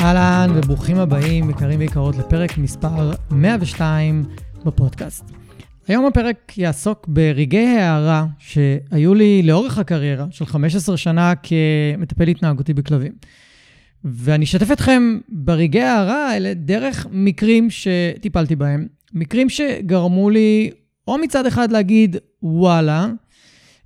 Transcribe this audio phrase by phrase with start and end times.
[0.00, 4.24] אהלן וברוכים הבאים, יקרים ויקרות, לפרק מספר 102
[4.64, 5.24] בפודקאסט.
[5.88, 13.12] היום הפרק יעסוק ברגעי הערה שהיו לי לאורך הקריירה של 15 שנה כמטפל התנהגותי בכלבים.
[14.04, 18.86] ואני אשתף אתכם ברגעי הערה האלה דרך מקרים שטיפלתי בהם.
[19.12, 20.70] מקרים שגרמו לי
[21.08, 23.08] או מצד אחד להגיד, וואלה,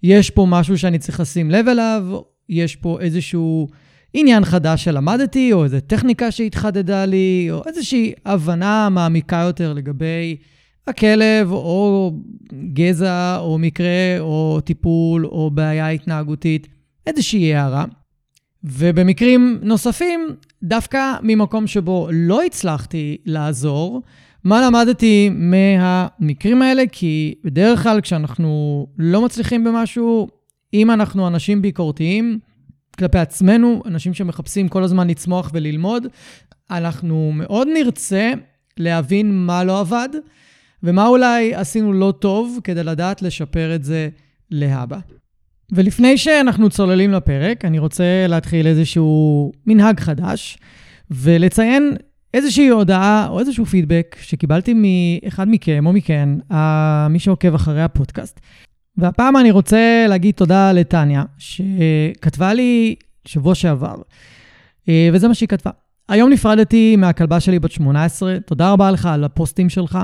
[0.03, 3.69] יש פה משהו שאני צריך לשים לב אליו, יש פה איזשהו...
[4.15, 10.37] עניין חדש שלמדתי, או איזו טכניקה שהתחדדה לי, או איזושהי הבנה מעמיקה יותר לגבי
[10.87, 12.13] הכלב, או
[12.73, 16.69] גזע, או מקרה, או טיפול, או בעיה התנהגותית,
[17.07, 17.85] איזושהי הערה.
[18.65, 20.29] ובמקרים נוספים,
[20.63, 24.03] דווקא ממקום שבו לא הצלחתי לעזור,
[24.45, 26.83] מה למדתי מהמקרים האלה?
[26.93, 30.29] כי בדרך כלל כשאנחנו לא מצליחים במשהו,
[30.75, 32.39] אם אנחנו אנשים ביקורתיים,
[32.95, 36.07] כלפי עצמנו, אנשים שמחפשים כל הזמן לצמוח וללמוד,
[36.71, 38.33] אנחנו מאוד נרצה
[38.77, 40.09] להבין מה לא עבד,
[40.83, 44.09] ומה אולי עשינו לא טוב כדי לדעת לשפר את זה
[44.51, 44.99] להבא.
[45.73, 50.59] ולפני שאנחנו צוללים לפרק, אני רוצה להתחיל איזשהו מנהג חדש,
[51.11, 51.97] ולציין
[52.35, 56.29] איזושהי הודעה או איזשהו פידבק שקיבלתי מאחד מכם או מכן,
[57.11, 58.41] מי שעוקב אחרי הפודקאסט.
[58.97, 62.95] והפעם אני רוצה להגיד תודה לטניה, שכתבה לי
[63.25, 63.95] שבוע שעבר,
[64.89, 65.71] אה, וזה מה שהיא כתבה.
[66.09, 69.99] היום נפרדתי מהכלבה שלי בת 18, תודה רבה לך על הפוסטים שלך.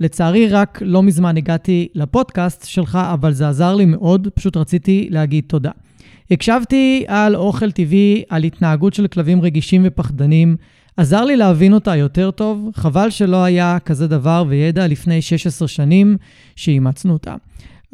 [0.00, 5.44] לצערי, רק לא מזמן הגעתי לפודקאסט שלך, אבל זה עזר לי מאוד, פשוט רציתי להגיד
[5.46, 5.70] תודה.
[6.30, 10.56] הקשבתי על אוכל טבעי, על התנהגות של כלבים רגישים ופחדנים,
[10.96, 16.16] עזר לי להבין אותה יותר טוב, חבל שלא היה כזה דבר וידע לפני 16 שנים
[16.56, 17.34] שאימצנו אותה.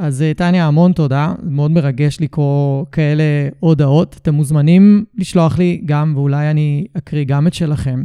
[0.03, 3.25] אז אה, טניה, המון תודה, מאוד מרגש לקרוא כאלה
[3.61, 4.17] הודעות.
[4.23, 8.03] אתם מוזמנים לשלוח לי גם, ואולי אני אקריא גם את שלכם.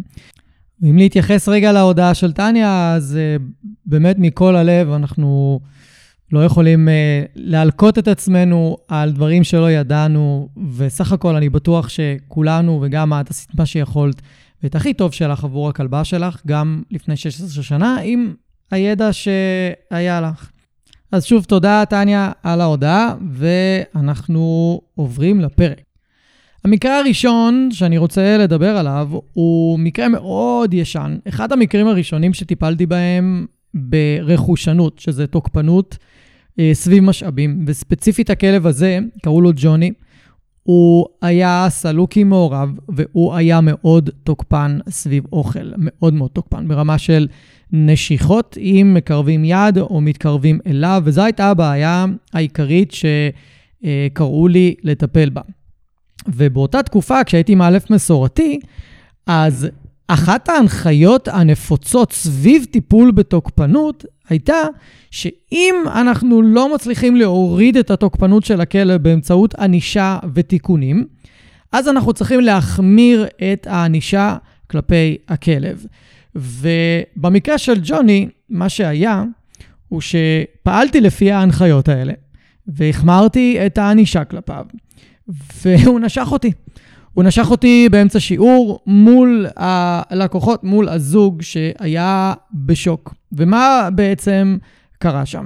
[0.81, 5.59] ואם להתייחס רגע להודעה של טניה, אז uh, באמת מכל הלב אנחנו
[6.31, 12.79] לא יכולים uh, להלקות את עצמנו על דברים שלא ידענו, וסך הכל אני בטוח שכולנו
[12.81, 14.21] וגם את עשית מה שיכולת,
[14.63, 18.33] ואת הכי טוב שלך עבור הכלבה שלך, גם לפני 16 שנה, עם
[18.71, 20.51] הידע שהיה לך.
[21.11, 25.81] אז שוב, תודה, טניה, על ההודעה, ואנחנו עוברים לפרק.
[26.65, 31.17] המקרה הראשון שאני רוצה לדבר עליו הוא מקרה מאוד ישן.
[31.27, 35.97] אחד המקרים הראשונים שטיפלתי בהם ברכושנות, שזה תוקפנות
[36.59, 39.91] אה, סביב משאבים, וספציפית הכלב הזה, קראו לו ג'וני,
[40.63, 47.27] הוא היה סלוקי מעורב, והוא היה מאוד תוקפן סביב אוכל, מאוד מאוד תוקפן, ברמה של
[47.71, 55.41] נשיכות אם מקרבים יד או מתקרבים אליו, וזו הייתה הבעיה העיקרית שקראו לי לטפל בה.
[56.27, 58.59] ובאותה תקופה, כשהייתי מאלף מסורתי,
[59.27, 59.67] אז
[60.07, 64.57] אחת ההנחיות הנפוצות סביב טיפול בתוקפנות הייתה
[65.11, 71.05] שאם אנחנו לא מצליחים להוריד את התוקפנות של הכלב באמצעות ענישה ותיקונים,
[71.71, 74.37] אז אנחנו צריכים להחמיר את הענישה
[74.69, 75.85] כלפי הכלב.
[76.37, 79.23] ובמקרה של ג'וני, מה שהיה,
[79.87, 82.13] הוא שפעלתי לפי ההנחיות האלה,
[82.67, 84.65] והחמרתי את הענישה כלפיו,
[85.63, 86.51] והוא נשך אותי.
[87.13, 93.13] הוא נשך אותי באמצע שיעור מול הלקוחות, מול הזוג שהיה בשוק.
[93.31, 94.57] ומה בעצם
[94.99, 95.45] קרה שם?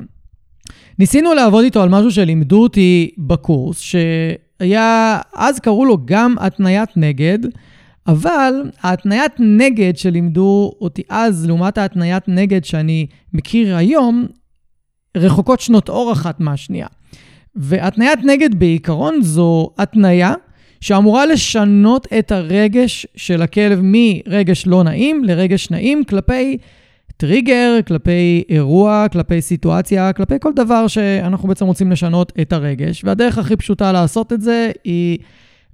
[0.99, 7.39] ניסינו לעבוד איתו על משהו שלימדו אותי בקורס, שהיה, אז קראו לו גם התניית נגד,
[8.07, 14.27] אבל ההתניית נגד שלימדו אותי אז, לעומת ההתניית נגד שאני מכיר היום,
[15.17, 16.87] רחוקות שנות אור אחת מהשנייה.
[17.55, 20.33] והתניית נגד בעיקרון זו התניה
[20.81, 26.57] שאמורה לשנות את הרגש של הכלב מרגש לא נעים לרגש נעים כלפי
[27.17, 33.03] טריגר, כלפי אירוע, כלפי סיטואציה, כלפי כל דבר שאנחנו בעצם רוצים לשנות את הרגש.
[33.03, 35.17] והדרך הכי פשוטה לעשות את זה היא...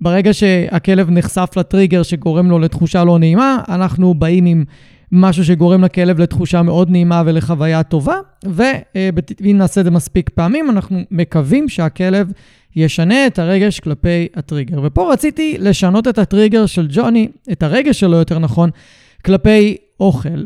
[0.02, 4.64] ברגע שהכלב נחשף לטריגר שגורם לו לתחושה לא נעימה, אנחנו באים עם
[5.12, 8.16] משהו שגורם לכלב לתחושה מאוד נעימה ולחוויה טובה,
[8.46, 12.32] ואם נעשה את זה מספיק פעמים, אנחנו מקווים שהכלב
[12.76, 14.80] ישנה את הרגש כלפי הטריגר.
[14.84, 18.70] ופה רציתי לשנות את הטריגר של ג'וני, את הרגש שלו יותר נכון,
[19.26, 20.44] כלפי אוכל.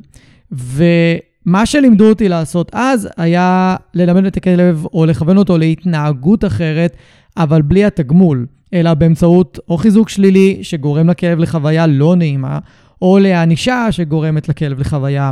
[0.52, 6.96] ומה שלימדו אותי לעשות אז היה ללמד את הכלב או לכוון אותו להתנהגות אחרת,
[7.38, 12.60] אבל בלי התגמול, אלא באמצעות או חיזוק שלילי שגורם לכלב לחוויה לא נעימה,
[13.02, 15.32] או לענישה שגורמת לכלב לחוויה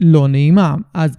[0.00, 0.74] לא נעימה.
[0.94, 1.16] אז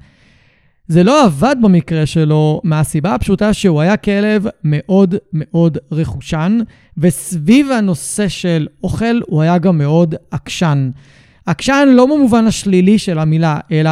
[0.87, 6.59] זה לא עבד במקרה שלו מהסיבה הפשוטה שהוא היה כלב מאוד מאוד רכושן,
[6.97, 10.89] וסביב הנושא של אוכל הוא היה גם מאוד עקשן.
[11.45, 13.91] עקשן לא במובן השלילי של המילה, אלא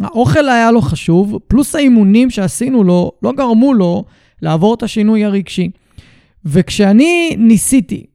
[0.00, 4.04] האוכל היה לו חשוב, פלוס האימונים שעשינו לו לא גרמו לו
[4.42, 5.70] לעבור את השינוי הרגשי.
[6.44, 8.06] וכשאני ניסיתי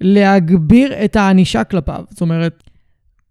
[0.00, 2.62] להגביר את הענישה כלפיו, זאת אומרת,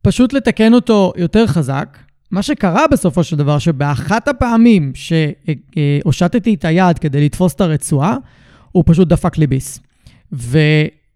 [0.02, 1.98] פשוט לתקן אותו יותר חזק,
[2.32, 8.18] מה שקרה בסופו של דבר, שבאחת הפעמים שהושטתי את היד כדי לתפוס את הרצועה,
[8.72, 9.80] הוא פשוט דפק לי ביס.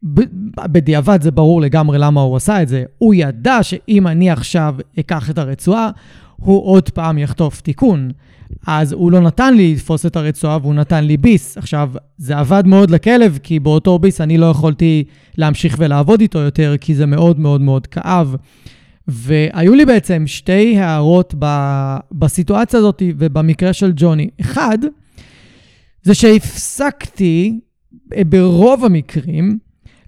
[0.03, 2.83] ובדיעבד זה ברור לגמרי למה הוא עשה את זה.
[2.97, 5.89] הוא ידע שאם אני עכשיו אקח את הרצועה,
[6.36, 8.12] הוא עוד פעם יחטוף תיקון.
[8.71, 11.57] אז הוא לא נתן לי לתפוס את הרצועה והוא נתן לי ביס.
[11.57, 15.04] עכשיו, זה עבד מאוד לכלב, כי באותו ביס אני לא יכולתי
[15.38, 18.36] להמשיך ולעבוד איתו יותר, כי זה מאוד מאוד מאוד כאב.
[19.07, 21.45] והיו לי בעצם שתי הערות ב,
[22.12, 24.30] בסיטואציה הזאת ובמקרה של ג'וני.
[24.42, 24.77] אחד,
[26.04, 27.60] זה שהפסקתי
[28.30, 29.57] ברוב המקרים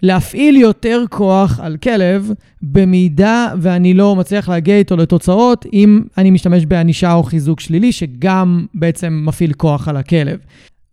[0.02, 2.30] להפעיל יותר כוח על כלב,
[2.62, 8.66] במידה ואני לא מצליח להגיע איתו לתוצאות, אם אני משתמש בענישה או חיזוק שלילי, שגם
[8.74, 10.38] בעצם מפעיל כוח על הכלב.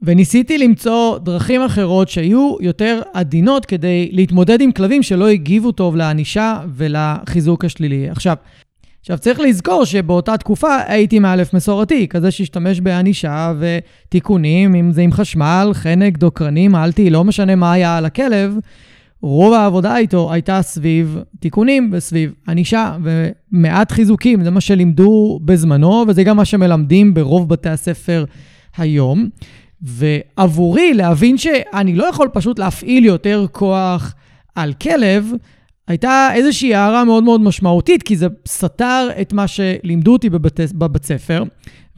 [0.02, 6.60] וניסיתי למצוא דרכים אחרות שיהיו יותר עדינות כדי להתמודד עם כלבים שלא הגיבו טוב לענישה
[6.76, 8.10] ולחיזוק השלילי.
[8.10, 8.36] עכשיו,
[9.00, 15.12] עכשיו, צריך לזכור שבאותה תקופה הייתי מאלף מסורתי, כזה שהשתמש בענישה ותיקונים, אם זה עם
[15.12, 18.56] חשמל, חנק, דוקרנים, מעלתי, לא משנה מה היה על הכלב,
[19.21, 26.24] רוב העבודה איתו הייתה סביב תיקונים וסביב ענישה ומעט חיזוקים, זה מה שלימדו בזמנו, וזה
[26.24, 28.25] גם מה שמלמדים ברוב בתי הספר
[28.77, 29.30] היום.
[29.81, 34.16] ועבורי להבין שאני לא יכול פשוט להפעיל יותר כוח
[34.56, 35.31] על כלב,
[35.88, 41.06] הייתה איזושהי הערה מאוד מאוד משמעותית, כי זה סתר את מה שלימדו אותי בבית, בבית
[41.06, 41.44] ספר,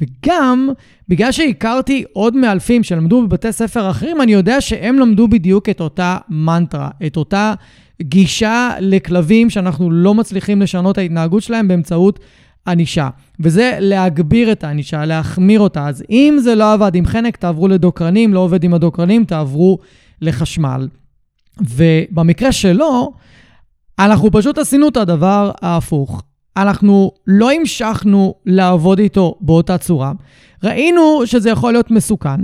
[0.01, 0.69] וגם
[1.09, 6.17] בגלל שהכרתי עוד מאלפים שלמדו בבתי ספר אחרים, אני יודע שהם למדו בדיוק את אותה
[6.29, 7.53] מנטרה, את אותה
[8.01, 12.19] גישה לכלבים שאנחנו לא מצליחים לשנות את ההתנהגות שלהם באמצעות
[12.67, 13.09] ענישה.
[13.39, 15.87] וזה להגביר את הענישה, להחמיר אותה.
[15.87, 19.77] אז אם זה לא עבד עם חנק, תעברו לדוקרנים, לא עובד עם הדוקרנים, תעברו
[20.21, 20.87] לחשמל.
[21.61, 23.13] ובמקרה שלו,
[23.99, 26.23] אנחנו פשוט עשינו את הדבר ההפוך.
[26.61, 30.11] אנחנו לא המשכנו לעבוד איתו באותה צורה.
[30.63, 32.39] ראינו שזה יכול להיות מסוכן,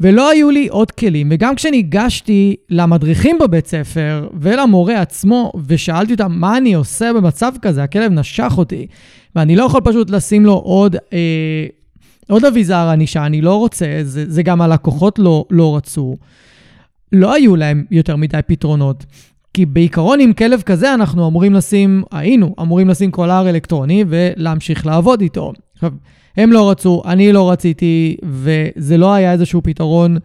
[0.00, 1.28] ולא היו לי עוד כלים.
[1.30, 8.12] וגם כשניגשתי למדריכים בבית ספר ולמורה עצמו, ושאלתי אותם מה אני עושה במצב כזה, הכלב
[8.12, 8.86] נשך אותי,
[9.36, 11.66] ואני לא יכול פשוט לשים לו עוד, אה,
[12.28, 16.16] עוד אביזר ענישה, אני לא רוצה, זה, זה גם הלקוחות לא, לא רצו.
[17.12, 19.04] לא היו להם יותר מדי פתרונות.
[19.56, 25.20] כי בעיקרון עם כלב כזה אנחנו אמורים לשים, היינו אמורים לשים קולר אלקטרוני ולהמשיך לעבוד
[25.20, 25.52] איתו.
[25.74, 25.92] עכשיו,
[26.36, 30.16] הם לא רצו, אני לא רציתי, וזה לא היה איזשהו פתרון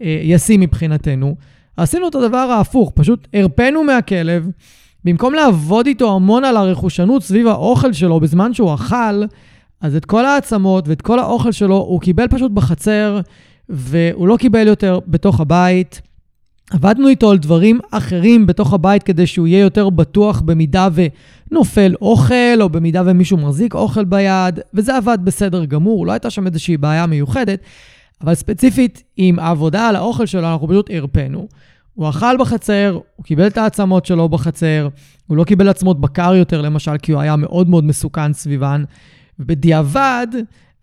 [0.00, 1.36] אה, ישים מבחינתנו.
[1.76, 4.48] עשינו את הדבר ההפוך, פשוט הרפאנו מהכלב,
[5.04, 9.24] במקום לעבוד איתו המון על הרכושנות סביב האוכל שלו בזמן שהוא אכל,
[9.80, 13.20] אז את כל העצמות ואת כל האוכל שלו הוא קיבל פשוט בחצר,
[13.68, 16.02] והוא לא קיבל יותר בתוך הבית.
[16.70, 22.60] עבדנו איתו על דברים אחרים בתוך הבית כדי שהוא יהיה יותר בטוח במידה ונופל אוכל,
[22.60, 27.06] או במידה ומישהו מחזיק אוכל ביד, וזה עבד בסדר גמור, לא הייתה שם איזושהי בעיה
[27.06, 27.60] מיוחדת,
[28.20, 31.48] אבל ספציפית עם העבודה על האוכל שלו, אנחנו פשוט הרפאנו.
[31.94, 34.88] הוא אכל בחצר, הוא קיבל את העצמות שלו בחצר,
[35.26, 38.84] הוא לא קיבל עצמות בקר יותר, למשל, כי הוא היה מאוד מאוד מסוכן סביבן.
[39.38, 40.26] ובדיעבד,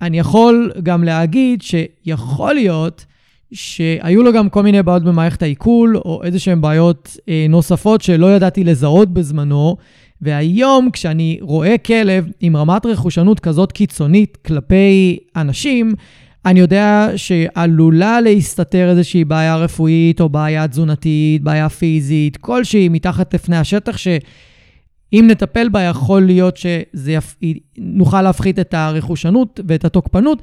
[0.02, 3.06] אני יכול גם להגיד שיכול להיות
[3.52, 8.36] שהיו לו גם כל מיני בעיות במערכת העיכול, או איזה שהן בעיות אה, נוספות שלא
[8.36, 9.78] ידעתי לזהות בזמנו.
[10.22, 15.94] והיום, כשאני רואה כלב עם רמת רכושנות כזאת קיצונית כלפי אנשים,
[16.46, 23.58] אני יודע שעלולה להסתתר איזושהי בעיה רפואית או בעיה תזונתית, בעיה פיזית, כלשהי מתחת לפני
[23.58, 23.98] השטח,
[25.14, 30.42] אם נטפל בה, יכול להיות שנוכל להפחית את הרכושנות ואת התוקפנות,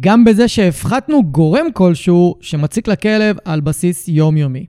[0.00, 4.66] גם בזה שהפחתנו גורם כלשהו שמציק לכלב על בסיס יומיומי.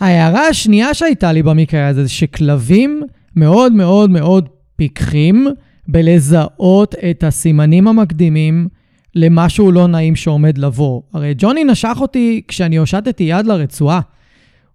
[0.00, 3.02] ההערה השנייה שהייתה לי במקרה הזה, זה שכלבים
[3.36, 5.46] מאוד מאוד מאוד פיקחים
[5.88, 8.68] בלזהות את הסימנים המקדימים
[9.14, 11.02] למשהו לא נעים שעומד לבוא.
[11.12, 14.00] הרי ג'וני נשך אותי כשאני הושטתי יד לרצועה.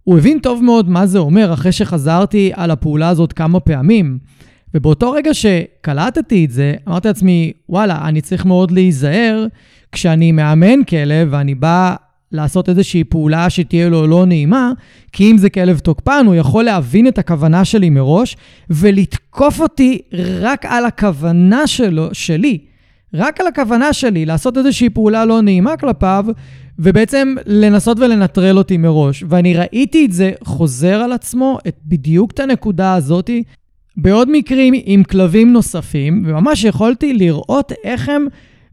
[0.04, 4.20] הוא הבין טוב מאוד מה זה אומר אחרי שחזרתי על הפעולה הזאת כמה פעמים.
[4.74, 9.48] ובאותו רגע שקלטתי את זה, אמרתי לעצמי, וואלה, אני צריך מאוד להיזהר
[9.92, 11.96] כשאני מאמן כלב ואני בא
[12.32, 14.72] לעשות איזושהי פעולה שתהיה לו לא נעימה,
[15.12, 18.38] כי אם זה כלב תוקפן, הוא יכול להבין את הכוונה שלי מראש
[18.70, 20.02] ולתקוף אותי
[20.42, 22.58] רק על הכוונה שלו, שלי.
[23.14, 26.26] רק על הכוונה שלי לעשות איזושהי פעולה לא נעימה כלפיו,
[26.80, 29.24] ובעצם לנסות ולנטרל אותי מראש.
[29.30, 33.44] ואני ראיתי את זה חוזר על עצמו, את בדיוק את הנקודה הזאתי,
[33.98, 38.28] בעוד מקרים עם כלבים נוספים, וממש יכולתי לראות איך הם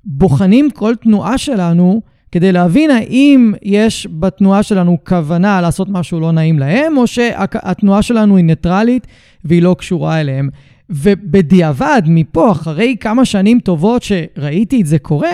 [0.04, 2.02] בוחנים כל תנועה שלנו
[2.33, 8.37] כדי להבין האם יש בתנועה שלנו כוונה לעשות משהו לא נעים להם, או שהתנועה שלנו
[8.37, 9.07] היא ניטרלית
[9.45, 10.49] והיא לא קשורה אליהם.
[10.90, 15.33] ובדיעבד, מפה, אחרי כמה שנים טובות שראיתי את זה קורה,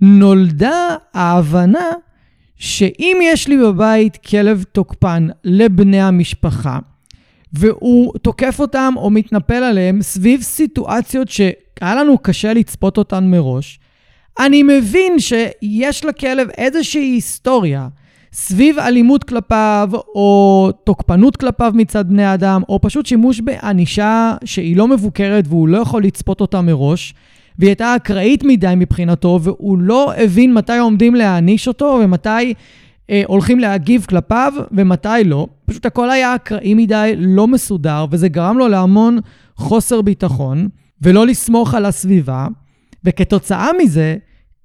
[0.00, 1.90] נולדה ההבנה
[2.56, 6.78] שאם יש לי בבית כלב תוקפן לבני המשפחה,
[7.52, 13.78] והוא תוקף אותם או מתנפל עליהם סביב סיטואציות שהיה לנו קשה לצפות אותן מראש,
[14.38, 17.88] אני מבין שיש לכלב איזושהי היסטוריה
[18.32, 24.88] סביב אלימות כלפיו, או תוקפנות כלפיו מצד בני אדם, או פשוט שימוש בענישה שהיא לא
[24.88, 27.14] מבוקרת והוא לא יכול לצפות אותה מראש,
[27.58, 32.54] והיא הייתה אקראית מדי מבחינתו, והוא לא הבין מתי עומדים להעניש אותו ומתי
[33.10, 35.46] אה, הולכים להגיב כלפיו ומתי לא.
[35.66, 39.18] פשוט הכל היה אקראי מדי, לא מסודר, וזה גרם לו להמון
[39.56, 40.68] חוסר ביטחון,
[41.02, 42.46] ולא לסמוך על הסביבה.
[43.04, 44.16] וכתוצאה מזה,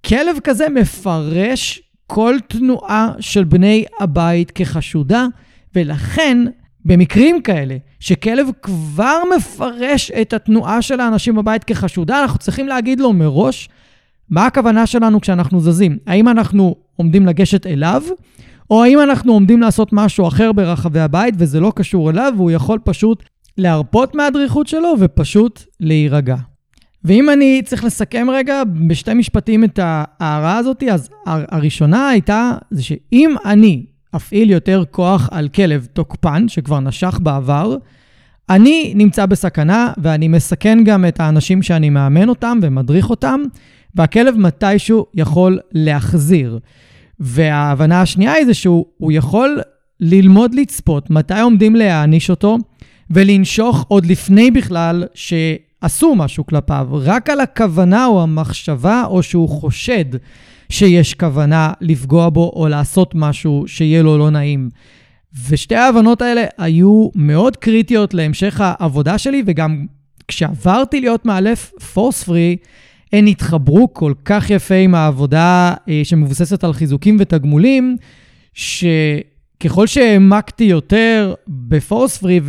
[0.06, 5.28] כלב כזה מפרש כל תנועה של בני הבית כחשודה,
[5.76, 6.38] ולכן
[6.86, 13.14] במקרים כאלה, שכלב כבר מפרש את התנועה של האנשים בבית כחשודה, אנחנו צריכים להגיד לו
[13.14, 13.70] מראש
[14.30, 15.98] מה הכוונה שלנו כשאנחנו זזים.
[16.08, 18.04] האם אנחנו עומדים לגשת אליו,
[18.70, 22.80] או האם אנחנו עומדים לעשות משהו אחר ברחבי הבית וזה לא קשור אליו, והוא יכול
[22.84, 23.24] פשוט
[23.58, 26.36] להרפות מהדריכות שלו ופשוט להירגע.
[27.04, 33.36] ואם אני צריך לסכם רגע בשתי משפטים את ההערה הזאת, אז הראשונה הייתה, זה שאם
[33.46, 37.76] אני אפעיל יותר כוח על כלב תוקפן, שכבר נשך בעבר,
[38.50, 43.42] אני נמצא בסכנה ואני מסכן גם את האנשים שאני מאמן אותם ומדריך אותם,
[43.96, 46.60] והכלב מתישהו יכול להחזיר.
[47.22, 49.62] וההבנה השנייה היא זה שהוא יכול
[50.00, 52.58] ללמוד לצפות מתי עומדים להעניש אותו
[53.10, 55.34] ולנשוך עוד לפני בכלל ש...
[55.82, 60.06] עשו משהו כלפיו, רק על הכוונה או המחשבה, או שהוא חושד
[60.70, 64.70] שיש כוונה לפגוע בו או לעשות משהו שיהיה לו לא נעים.
[65.50, 69.86] ושתי ההבנות האלה היו מאוד קריטיות להמשך העבודה שלי, וגם
[70.28, 72.58] כשעברתי להיות מאלף פורס פרי,
[73.14, 77.98] הן התחברו כל כך יפה עם העבודה אה, שמבוססת על חיזוקים ותגמולים,
[78.54, 82.40] שככל שהעמקתי יותר בפורס פרי,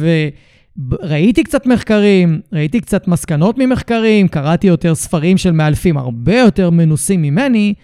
[1.02, 7.22] ראיתי קצת מחקרים, ראיתי קצת מסקנות ממחקרים, קראתי יותר ספרים של מאלפים הרבה יותר מנוסים
[7.22, 7.74] ממני,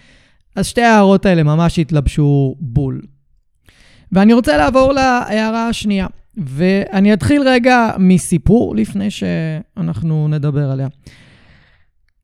[0.57, 3.01] אז שתי ההערות האלה ממש התלבשו בול.
[4.13, 6.07] ואני רוצה לעבור להערה השנייה,
[6.37, 10.89] ואני אתחיל רגע מסיפור לפני שאנחנו נדבר עליה.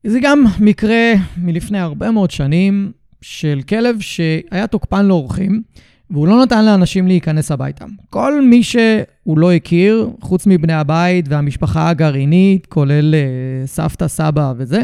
[0.05, 5.61] זה גם מקרה מלפני הרבה מאוד שנים של כלב שהיה תוקפן לאורחים.
[6.09, 7.85] והוא לא נתן לאנשים להיכנס הביתה.
[8.09, 14.83] כל מי שהוא לא הכיר, חוץ מבני הבית והמשפחה הגרעינית, כולל uh, סבתא, סבא וזה,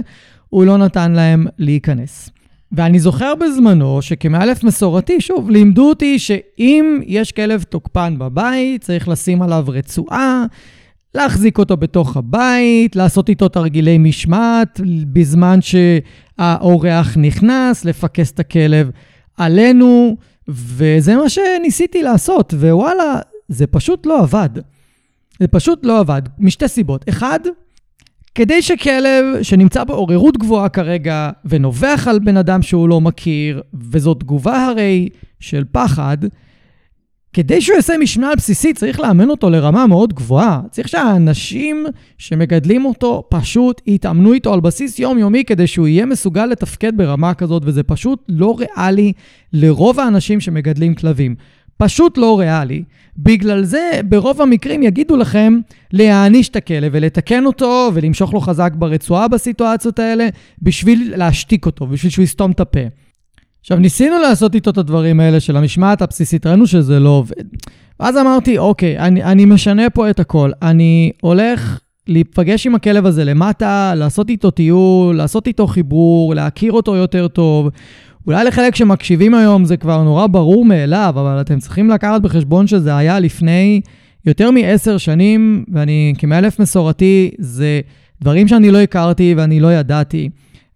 [0.49, 2.29] הוא לא נתן להם להיכנס.
[2.71, 9.41] ואני זוכר בזמנו שכמאלף מסורתי, שוב, לימדו אותי שאם יש כלב תוקפן בבית, צריך לשים
[9.41, 10.45] עליו רצועה,
[11.15, 14.81] להחזיק אותו בתוך הבית, לעשות איתו תרגילי משמעת
[15.13, 18.89] בזמן שהאורח נכנס, לפקס את הכלב
[19.37, 20.17] עלינו.
[20.47, 24.49] וזה מה שניסיתי לעשות, ווואלה, זה פשוט לא עבד.
[25.39, 27.05] זה פשוט לא עבד, משתי סיבות.
[27.09, 27.39] אחד,
[28.35, 34.65] כדי שכלב שנמצא בעוררות גבוהה כרגע ונובח על בן אדם שהוא לא מכיר, וזו תגובה
[34.65, 36.17] הרי של פחד,
[37.33, 40.61] כדי שהוא יעשה משמעת בסיסית, צריך לאמן אותו לרמה מאוד גבוהה.
[40.71, 41.85] צריך שהאנשים
[42.17, 47.63] שמגדלים אותו פשוט יתאמנו איתו על בסיס יומיומי כדי שהוא יהיה מסוגל לתפקד ברמה כזאת,
[47.65, 49.13] וזה פשוט לא ריאלי
[49.53, 51.35] לרוב האנשים שמגדלים כלבים.
[51.77, 52.83] פשוט לא ריאלי.
[53.17, 55.59] בגלל זה, ברוב המקרים יגידו לכם
[55.93, 60.29] להעניש את הכלב ולתקן אותו ולמשוך לו חזק ברצועה בסיטואציות האלה,
[60.61, 62.79] בשביל להשתיק אותו, בשביל שהוא יסתום את הפה.
[63.61, 67.43] עכשיו, ניסינו לעשות איתו את הדברים האלה של המשמעת הבסיסית, ראינו שזה לא עובד.
[67.99, 70.51] ואז אמרתי, אוקיי, אני, אני משנה פה את הכל.
[70.61, 76.95] אני הולך להיפגש עם הכלב הזה למטה, לעשות איתו טיול, לעשות איתו חיבור, להכיר אותו
[76.95, 77.69] יותר טוב.
[78.27, 82.97] אולי לחלק שמקשיבים היום זה כבר נורא ברור מאליו, אבל אתם צריכים לקחת בחשבון שזה
[82.97, 83.81] היה לפני
[84.25, 87.81] יותר מעשר שנים, ואני כמאלף מסורתי, זה
[88.21, 90.29] דברים שאני לא הכרתי ואני לא ידעתי.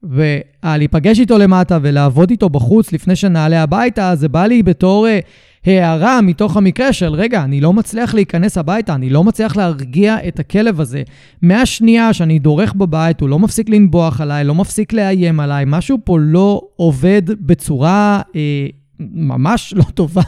[0.09, 5.19] ולהיפגש איתו למטה ולעבוד איתו בחוץ לפני שנעלה הביתה, זה בא לי בתור אה,
[5.65, 10.39] הערה מתוך המקרה של, רגע, אני לא מצליח להיכנס הביתה, אני לא מצליח להרגיע את
[10.39, 11.03] הכלב הזה.
[11.41, 16.17] מהשנייה שאני דורך בבית, הוא לא מפסיק לנבוח עליי, לא מפסיק לאיים עליי, משהו פה
[16.19, 18.67] לא עובד בצורה אה,
[18.99, 20.21] ממש לא טובה.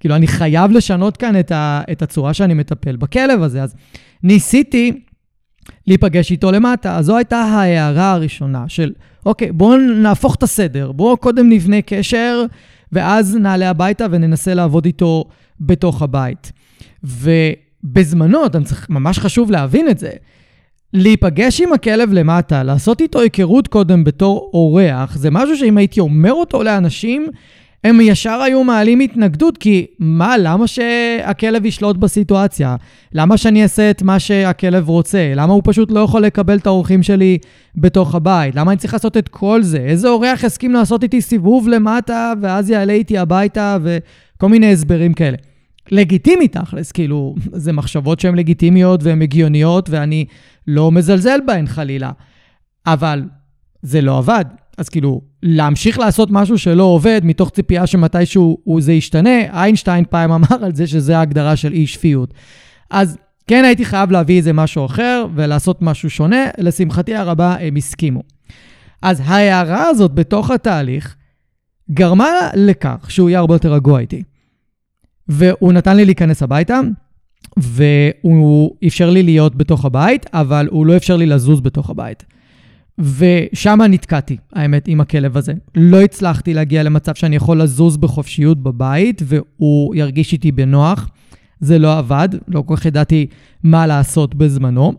[0.00, 3.62] כאילו, אני חייב לשנות כאן את, ה, את הצורה שאני מטפל בכלב הזה.
[3.62, 3.74] אז
[4.22, 5.00] ניסיתי
[5.86, 6.96] להיפגש איתו למטה.
[6.96, 8.92] אז זו הייתה ההערה הראשונה של,
[9.26, 12.44] אוקיי, בואו נהפוך את הסדר, בואו קודם נבנה קשר,
[12.92, 15.24] ואז נעלה הביתה וננסה לעבוד איתו
[15.60, 16.52] בתוך הבית.
[17.04, 20.10] ובזמנו, צריך, ממש חשוב להבין את זה,
[20.92, 26.32] להיפגש עם הכלב למטה, לעשות איתו היכרות קודם בתור אורח, זה משהו שאם הייתי אומר
[26.32, 27.26] אותו לאנשים,
[27.84, 32.76] הם ישר היו מעלים התנגדות, כי מה, למה שהכלב ישלוט בסיטואציה?
[33.12, 35.32] למה שאני אעשה את מה שהכלב רוצה?
[35.36, 37.38] למה הוא פשוט לא יכול לקבל את האורחים שלי
[37.76, 38.54] בתוך הבית?
[38.54, 39.78] למה אני צריך לעשות את כל זה?
[39.78, 45.36] איזה אורח יסכים לעשות איתי סיבוב למטה, ואז יעלה איתי הביתה, וכל מיני הסברים כאלה.
[45.90, 47.34] לגיטימי תכלס, כאילו,
[47.64, 50.24] זה מחשבות שהן לגיטימיות והן הגיוניות, ואני
[50.66, 52.10] לא מזלזל בהן חלילה.
[52.86, 53.22] אבל
[53.82, 54.44] זה לא עבד.
[54.80, 60.64] אז כאילו, להמשיך לעשות משהו שלא עובד מתוך ציפייה שמתישהו זה ישתנה, איינשטיין פעם אמר
[60.64, 62.34] על זה שזה ההגדרה של אי שפיות.
[62.90, 68.22] אז כן הייתי חייב להביא איזה משהו אחר ולעשות משהו שונה, לשמחתי הרבה הם הסכימו.
[69.02, 71.16] אז ההערה הזאת בתוך התהליך
[71.90, 74.22] גרמה לכך שהוא יהיה הרבה יותר רגוע איתי.
[75.28, 76.80] והוא נתן לי להיכנס הביתה,
[77.56, 82.24] והוא אפשר לי להיות בתוך הבית, אבל הוא לא אפשר לי לזוז בתוך הבית.
[83.00, 85.52] ושם נתקעתי, האמת, עם הכלב הזה.
[85.74, 91.10] לא הצלחתי להגיע למצב שאני יכול לזוז בחופשיות בבית, והוא ירגיש איתי בנוח.
[91.60, 93.26] זה לא עבד, לא כל כך ידעתי
[93.62, 94.92] מה לעשות בזמנו,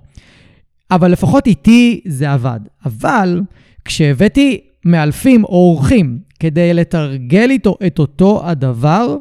[0.92, 2.60] אבל לפחות איתי זה עבד.
[2.86, 3.42] אבל
[3.86, 9.18] כשהבאתי מאלפים או אורחים כדי לתרגל איתו את אותו הדבר,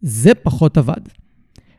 [0.00, 1.00] זה פחות עבד.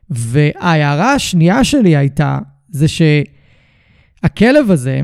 [0.09, 5.01] וההערה השנייה שלי הייתה, זה שהכלב הזה,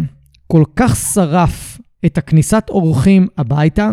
[0.51, 3.91] כל כך שרף את הכניסת אורחים הביתה,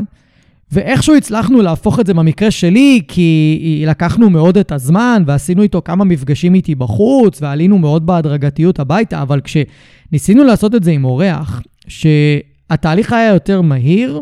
[0.72, 6.04] ואיכשהו הצלחנו להפוך את זה במקרה שלי, כי לקחנו מאוד את הזמן ועשינו איתו כמה
[6.04, 13.12] מפגשים איתי בחוץ, ועלינו מאוד בהדרגתיות הביתה, אבל כשניסינו לעשות את זה עם אורח, שהתהליך
[13.12, 14.20] היה יותר מהיר,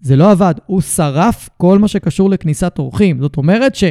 [0.00, 0.54] זה לא עבד.
[0.66, 3.20] הוא שרף כל מה שקשור לכניסת אורחים.
[3.20, 3.84] זאת אומרת ש...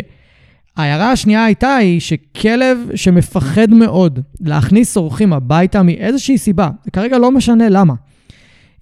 [0.78, 7.70] ההערה השנייה הייתה היא שכלב שמפחד מאוד להכניס אורחים הביתה מאיזושהי סיבה, וכרגע לא משנה
[7.70, 7.94] למה.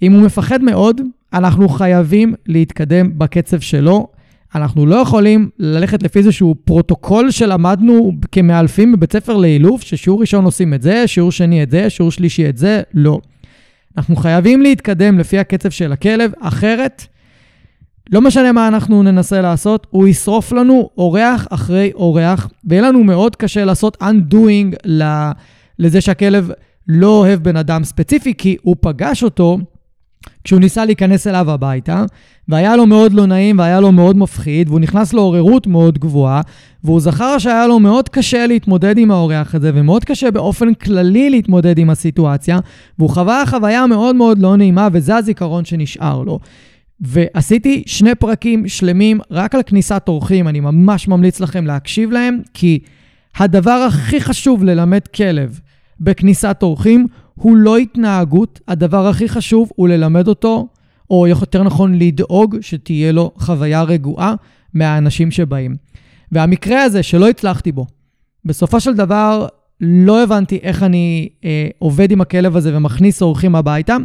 [0.02, 1.02] אם הוא מפחד מאוד,
[1.34, 4.08] אנחנו חייבים להתקדם בקצב שלו.
[4.56, 10.74] אנחנו לא יכולים ללכת לפי איזשהו פרוטוקול שלמדנו כמאלפים בבית ספר לאילוף, ששיעור ראשון עושים
[10.74, 13.20] את זה, שיעור שני את זה, שיעור שלישי את זה, לא.
[13.98, 17.06] אנחנו חייבים להתקדם לפי הקצב של הכלב, אחרת
[18.12, 23.36] לא משנה מה אנחנו ננסה לעשות, הוא ישרוף לנו אורח אחרי אורח, ויהיה לנו מאוד
[23.36, 24.90] קשה לעשות undoing
[25.80, 26.52] לזה שהכלב
[26.88, 29.58] לא אוהב בן אדם ספציפי, כי הוא פגש אותו
[30.44, 32.04] כשהוא ניסה להיכנס אליו הביתה,
[32.48, 36.42] והיה לו מאוד לא נעים והיה לו מאוד מפחיד, והוא נכנס לעוררות מאוד גבוהה,
[36.84, 41.78] והוא זכר שהיה לו מאוד קשה להתמודד עם האורח הזה, ומאוד קשה באופן כללי להתמודד
[41.78, 42.60] עם הסיטואציה,
[43.00, 46.40] והוא חווה חוויה מאוד מאוד לא נעימה, וזה הזיכרון שנשאר לו.
[47.02, 52.80] ועשיתי שני פרקים שלמים רק על כניסת אורחים, אני ממש ממליץ לכם להקשיב להם, כי
[53.38, 55.60] הדבר הכי חשוב ללמד כלב
[56.00, 60.68] בכניסת אורחים הוא לא התנהגות, הדבר הכי חשוב הוא ללמד אותו,
[61.10, 64.36] או יותר נכון לדאוג שתהיה לו חוויה רגועה
[64.74, 65.76] מהאנשים שבאים.
[66.32, 67.86] והמקרה הזה שלא הצלחתי בו,
[68.46, 69.48] בסופו של דבר
[69.82, 73.98] לא הבנתי איך אני אה, עובד עם הכלב הזה ומכניס אורחים הביתה.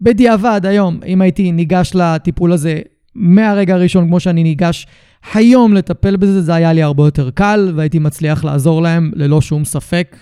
[0.00, 2.80] בדיעבד היום, אם הייתי ניגש לטיפול הזה
[3.14, 4.86] מהרגע הראשון, כמו שאני ניגש
[5.34, 9.64] היום לטפל בזה, זה היה לי הרבה יותר קל, והייתי מצליח לעזור להם ללא שום
[9.64, 10.16] ספק.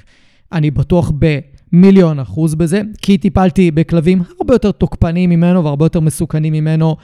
[0.52, 1.12] אני בטוח
[1.72, 6.96] במיליון אחוז בזה, כי טיפלתי בכלבים הרבה יותר תוקפניים ממנו והרבה יותר מסוכנים ממנו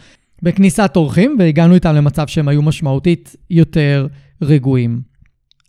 [0.42, 4.06] בכניסת אורחים, והגענו איתם למצב שהם היו משמעותית יותר
[4.42, 5.00] רגועים.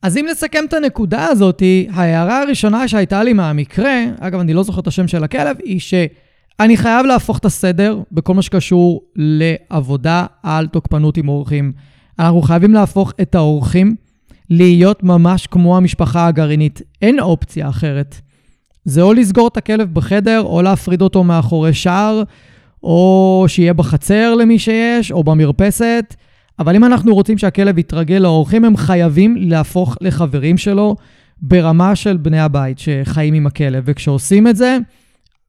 [0.03, 4.81] אז אם נסכם את הנקודה הזאת, ההערה הראשונה שהייתה לי מהמקרה, אגב, אני לא זוכר
[4.81, 5.79] את השם של הכלב, היא
[6.61, 11.71] שאני חייב להפוך את הסדר בכל מה שקשור לעבודה על תוקפנות עם אורחים.
[12.19, 13.95] אנחנו חייבים להפוך את האורחים
[14.49, 16.81] להיות ממש כמו המשפחה הגרעינית.
[17.01, 18.21] אין אופציה אחרת.
[18.85, 22.23] זה או לסגור את הכלב בחדר, או להפריד אותו מאחורי שער,
[22.83, 26.15] או שיהיה בחצר למי שיש, או במרפסת.
[26.59, 30.95] אבל אם אנחנו רוצים שהכלב יתרגל לאורחים, הם חייבים להפוך לחברים שלו
[31.41, 33.83] ברמה של בני הבית שחיים עם הכלב.
[33.85, 34.77] וכשעושים את זה,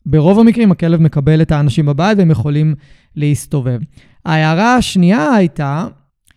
[0.07, 2.75] ברוב המקרים הכלב מקבל את האנשים בבית והם יכולים
[3.17, 3.79] להסתובב.
[4.25, 5.87] ההערה השנייה הייתה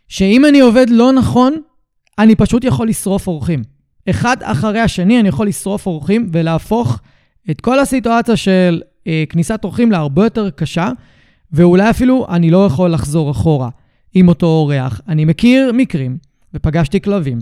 [0.08, 1.62] שאם אני עובד לא נכון,
[2.19, 3.62] אני פשוט יכול לשרוף אורחים.
[4.10, 7.00] אחד אחרי השני אני יכול לשרוף אורחים ולהפוך
[7.52, 10.89] את כל הסיטואציה של אה, כניסת אורחים להרבה יותר קשה,
[11.52, 13.69] ואולי אפילו אני לא יכול לחזור אחורה
[14.13, 15.02] עם אותו אורח.
[15.08, 16.17] אני מכיר מקרים,
[16.54, 17.39] ופגשתי כלבים,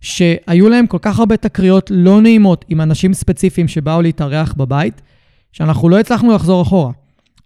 [0.00, 5.02] שהיו להם כל כך הרבה תקריות לא נעימות עם אנשים ספציפיים שבאו להתארח בבית,
[5.56, 6.92] שאנחנו לא הצלחנו לחזור אחורה.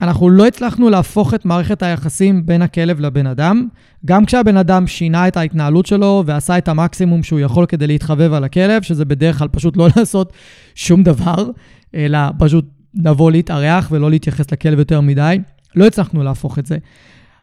[0.00, 3.68] אנחנו לא הצלחנו להפוך את מערכת היחסים בין הכלב לבן אדם,
[4.04, 8.44] גם כשהבן אדם שינה את ההתנהלות שלו ועשה את המקסימום שהוא יכול כדי להתחבב על
[8.44, 10.32] הכלב, שזה בדרך כלל פשוט לא לעשות
[10.74, 11.50] שום דבר,
[11.94, 15.38] אלא פשוט לבוא להתארח ולא להתייחס לכלב יותר מדי.
[15.76, 16.78] לא הצלחנו להפוך את זה.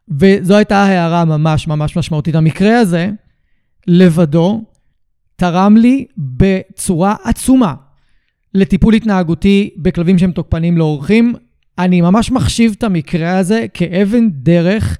[0.09, 2.35] וזו הייתה הערה ממש ממש משמעותית.
[2.35, 3.09] המקרה הזה,
[3.87, 4.63] לבדו,
[5.35, 7.73] תרם לי בצורה עצומה
[8.53, 11.33] לטיפול התנהגותי בכלבים שהם תוקפנים לאורחים.
[11.79, 14.97] אני ממש מחשיב את המקרה הזה כאבן דרך,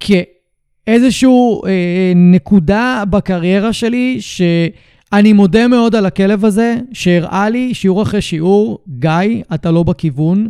[0.00, 1.28] כאיזושהי
[1.66, 8.78] אה, נקודה בקריירה שלי, שאני מודה מאוד על הכלב הזה, שהראה לי שיעור אחרי שיעור,
[8.98, 10.48] גיא, אתה לא בכיוון.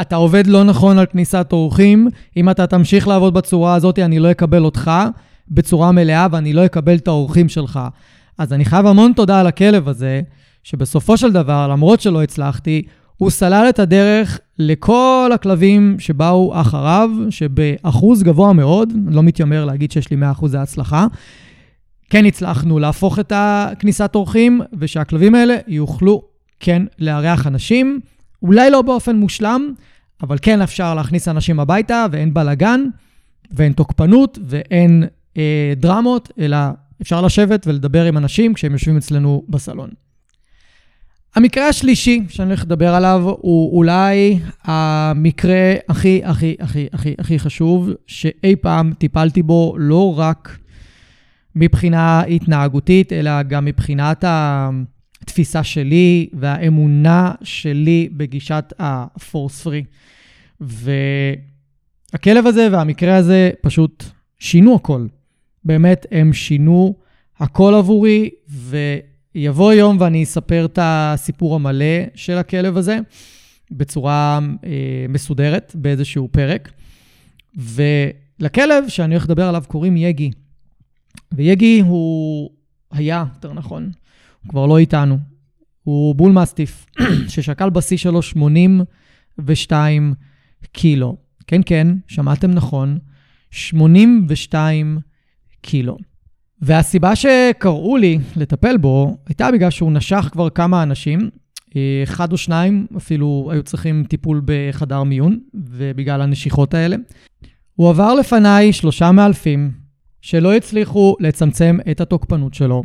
[0.00, 4.30] אתה עובד לא נכון על כניסת אורחים, אם אתה תמשיך לעבוד בצורה הזאת, אני לא
[4.30, 4.90] אקבל אותך
[5.48, 7.80] בצורה מלאה ואני לא אקבל את האורחים שלך.
[8.38, 10.22] אז אני חייב המון תודה על הכלב הזה,
[10.64, 12.82] שבסופו של דבר, למרות שלא הצלחתי,
[13.16, 20.10] הוא סלל את הדרך לכל הכלבים שבאו אחריו, שבאחוז גבוה מאוד, לא מתיימר להגיד שיש
[20.10, 21.06] לי 100% הצלחה,
[22.10, 26.22] כן הצלחנו להפוך את הכניסת אורחים, ושהכלבים האלה יוכלו
[26.60, 28.00] כן לארח אנשים,
[28.42, 29.72] אולי לא באופן מושלם,
[30.22, 32.84] אבל כן אפשר להכניס אנשים הביתה, ואין בלאגן,
[33.52, 35.04] ואין תוקפנות, ואין
[35.36, 36.56] אה, דרמות, אלא
[37.02, 40.03] אפשר לשבת ולדבר עם אנשים כשהם יושבים אצלנו בסלון.
[41.34, 47.90] המקרה השלישי שאני הולך לדבר עליו הוא אולי המקרה הכי, הכי, הכי, הכי, הכי חשוב
[48.06, 50.58] שאי פעם טיפלתי בו, לא רק
[51.56, 59.84] מבחינה התנהגותית, אלא גם מבחינת התפיסה שלי והאמונה שלי בגישת ה-force free.
[60.60, 64.04] והכלב הזה והמקרה הזה פשוט
[64.38, 65.06] שינו הכל.
[65.64, 66.94] באמת, הם שינו
[67.38, 68.76] הכל עבורי, ו...
[69.34, 72.98] יבוא יום ואני אספר את הסיפור המלא של הכלב הזה
[73.70, 76.72] בצורה אה, מסודרת באיזשהו פרק.
[77.56, 80.30] ולכלב שאני הולך לדבר עליו קוראים יגי.
[81.32, 82.50] ויגי הוא
[82.90, 83.90] היה, יותר נכון,
[84.42, 85.18] הוא כבר לא איתנו.
[85.82, 86.86] הוא בול מסטיף,
[87.28, 90.14] ששקל בשיא שלו 82
[90.72, 91.16] קילו.
[91.46, 92.98] כן, כן, שמעתם נכון,
[93.50, 94.98] 82
[95.60, 95.98] קילו.
[96.66, 101.30] והסיבה שקראו לי לטפל בו הייתה בגלל שהוא נשך כבר כמה אנשים,
[102.04, 106.96] אחד או שניים אפילו היו צריכים טיפול בחדר מיון, ובגלל הנשיכות האלה.
[107.74, 109.70] הוא עבר לפניי שלושה מאלפים
[110.20, 112.82] שלא הצליחו לצמצם את התוקפנות שלו,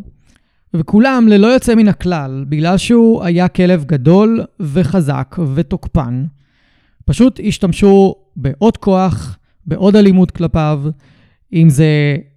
[0.73, 6.25] וכולם ללא יוצא מן הכלל, בגלל שהוא היה כלב גדול וחזק ותוקפן,
[7.05, 10.81] פשוט השתמשו בעוד כוח, בעוד אלימות כלפיו,
[11.53, 12.29] אם זה אה,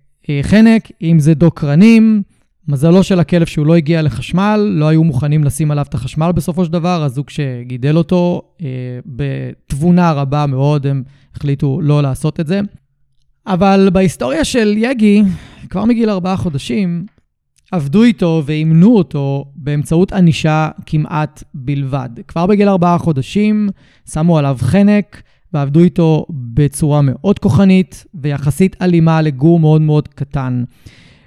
[0.42, 2.22] חנק, אם זה דוקרנים,
[2.68, 6.64] מזלו של הכלב שהוא לא הגיע לחשמל, לא היו מוכנים לשים עליו את החשמל בסופו
[6.64, 8.66] של דבר, הזוג שגידל אותו, אה,
[9.06, 11.02] בתבונה רבה מאוד, הם
[11.36, 12.60] החליטו לא לעשות את זה.
[13.46, 15.22] אבל בהיסטוריה של יגי,
[15.70, 17.06] כבר מגיל ארבעה חודשים,
[17.72, 22.08] עבדו איתו ואימנו אותו באמצעות ענישה כמעט בלבד.
[22.28, 23.68] כבר בגיל ארבעה חודשים
[24.10, 25.22] שמו עליו חנק,
[25.54, 30.64] ועבדו איתו בצורה מאוד כוחנית ויחסית אלימה לגור מאוד מאוד קטן.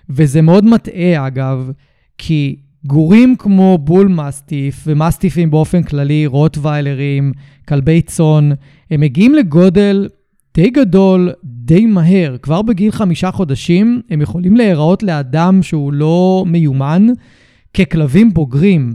[0.09, 1.71] וזה מאוד מטעה, אגב,
[2.17, 7.31] כי גורים כמו בול מסטיף ומסטיפים באופן כללי, רוטוויילרים,
[7.67, 8.49] כלבי צאן,
[8.91, 10.09] הם מגיעים לגודל
[10.53, 12.37] די גדול, די מהר.
[12.41, 17.07] כבר בגיל חמישה חודשים הם יכולים להיראות לאדם שהוא לא מיומן
[17.73, 18.93] ככלבים בוגרים.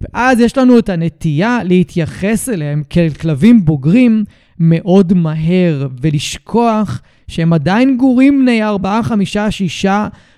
[0.00, 4.24] ואז יש לנו את הנטייה להתייחס אליהם כאל כלבים בוגרים
[4.60, 9.86] מאוד מהר ולשכוח שהם עדיין גורים בני 4, 5, 6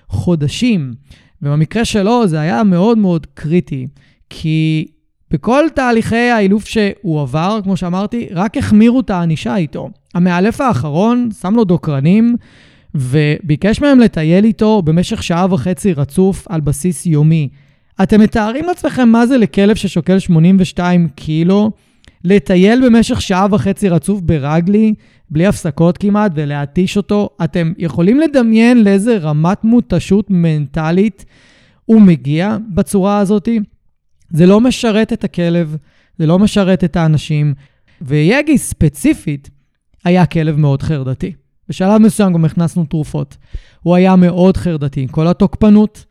[0.07, 0.93] חודשים.
[1.41, 3.87] ובמקרה שלו זה היה מאוד מאוד קריטי,
[4.29, 4.85] כי
[5.31, 9.89] בכל תהליכי האילוף שהוא עבר, כמו שאמרתי, רק החמירו את הענישה איתו.
[10.13, 12.35] המאלף האחרון שם לו דוקרנים,
[12.95, 17.49] וביקש מהם לטייל איתו במשך שעה וחצי רצוף על בסיס יומי.
[18.03, 21.71] אתם מתארים לעצמכם מה זה לכלב ששוקל 82 קילו?
[22.23, 24.93] לטייל במשך שעה וחצי רצוף ברגלי,
[25.29, 27.29] בלי הפסקות כמעט, ולהתיש אותו?
[27.43, 31.25] אתם יכולים לדמיין לאיזה רמת מותשות מנטלית
[31.85, 33.49] הוא מגיע בצורה הזאת?
[34.29, 35.75] זה לא משרת את הכלב,
[36.17, 37.53] זה לא משרת את האנשים,
[38.01, 39.49] ויגי ספציפית
[40.05, 41.33] היה כלב מאוד חרדתי.
[41.69, 43.37] בשלב מסוים גם הכנסנו תרופות.
[43.81, 45.07] הוא היה מאוד חרדתי.
[45.11, 46.05] כל התוקפנות,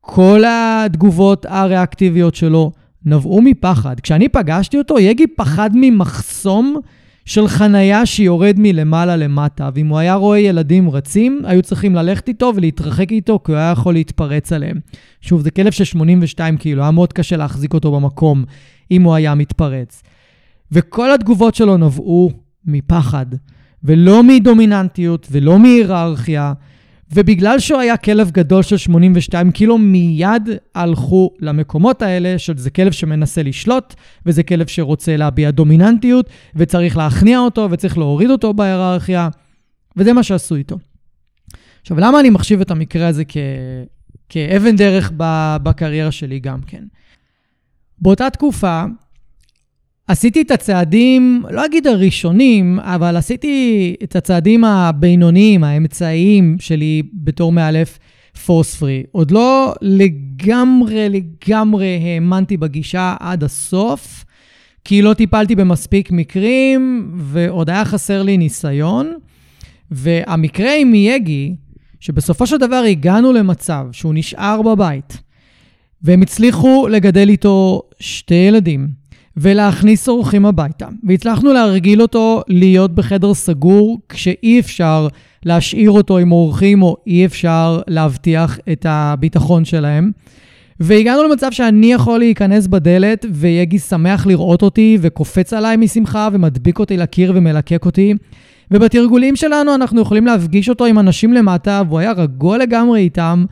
[0.00, 2.72] כל התגובות הריאקטיביות שלו
[3.04, 4.00] נבעו מפחד.
[4.00, 6.80] כשאני פגשתי אותו, יגי פחד ממחסום
[7.24, 12.52] של חנייה שיורד מלמעלה למטה, ואם הוא היה רואה ילדים רצים, היו צריכים ללכת איתו
[12.56, 14.80] ולהתרחק איתו, כי הוא היה יכול להתפרץ עליהם.
[15.20, 18.44] שוב, זה כלב של 82 קילו, היה מאוד קשה להחזיק אותו במקום
[18.90, 20.02] אם הוא היה מתפרץ.
[20.72, 22.30] וכל התגובות שלו נבעו
[22.66, 23.26] מפחד.
[23.84, 26.52] ולא מדומיננטיות ולא מהיררכיה.
[27.14, 33.42] ובגלל שהוא היה כלב גדול של 82 קילו, מיד הלכו למקומות האלה, שזה כלב שמנסה
[33.42, 33.94] לשלוט,
[34.26, 39.28] וזה כלב שרוצה להביע דומיננטיות, וצריך להכניע אותו, וצריך להוריד אותו בהיררכיה,
[39.96, 40.76] וזה מה שעשו איתו.
[41.80, 43.36] עכשיו, למה אני מחשיב את המקרה הזה כ...
[44.28, 45.12] כאבן דרך
[45.62, 46.84] בקריירה שלי גם כן?
[47.98, 48.84] באותה תקופה,
[50.06, 57.98] עשיתי את הצעדים, לא אגיד הראשונים, אבל עשיתי את הצעדים הבינוניים, האמצעיים שלי בתור מאלף
[58.46, 59.02] פורס פרי.
[59.12, 64.24] עוד לא לגמרי, לגמרי האמנתי בגישה עד הסוף,
[64.84, 69.12] כי לא טיפלתי במספיק מקרים, ועוד היה חסר לי ניסיון.
[69.90, 71.54] והמקרה עם מייגי,
[72.00, 75.18] שבסופו של דבר הגענו למצב שהוא נשאר בבית,
[76.02, 79.01] והם הצליחו לגדל איתו שתי ילדים.
[79.36, 80.86] ולהכניס אורחים הביתה.
[81.04, 85.08] והצלחנו להרגיל אותו להיות בחדר סגור כשאי אפשר
[85.44, 90.10] להשאיר אותו עם אורחים או אי אפשר להבטיח את הביטחון שלהם.
[90.80, 96.96] והגענו למצב שאני יכול להיכנס בדלת ויגי שמח לראות אותי וקופץ עליי משמחה ומדביק אותי
[96.96, 98.14] לקיר ומלקק אותי.
[98.70, 103.44] ובתרגולים שלנו אנחנו יכולים להפגיש אותו עם אנשים למטה והוא היה רגוע לגמרי איתם.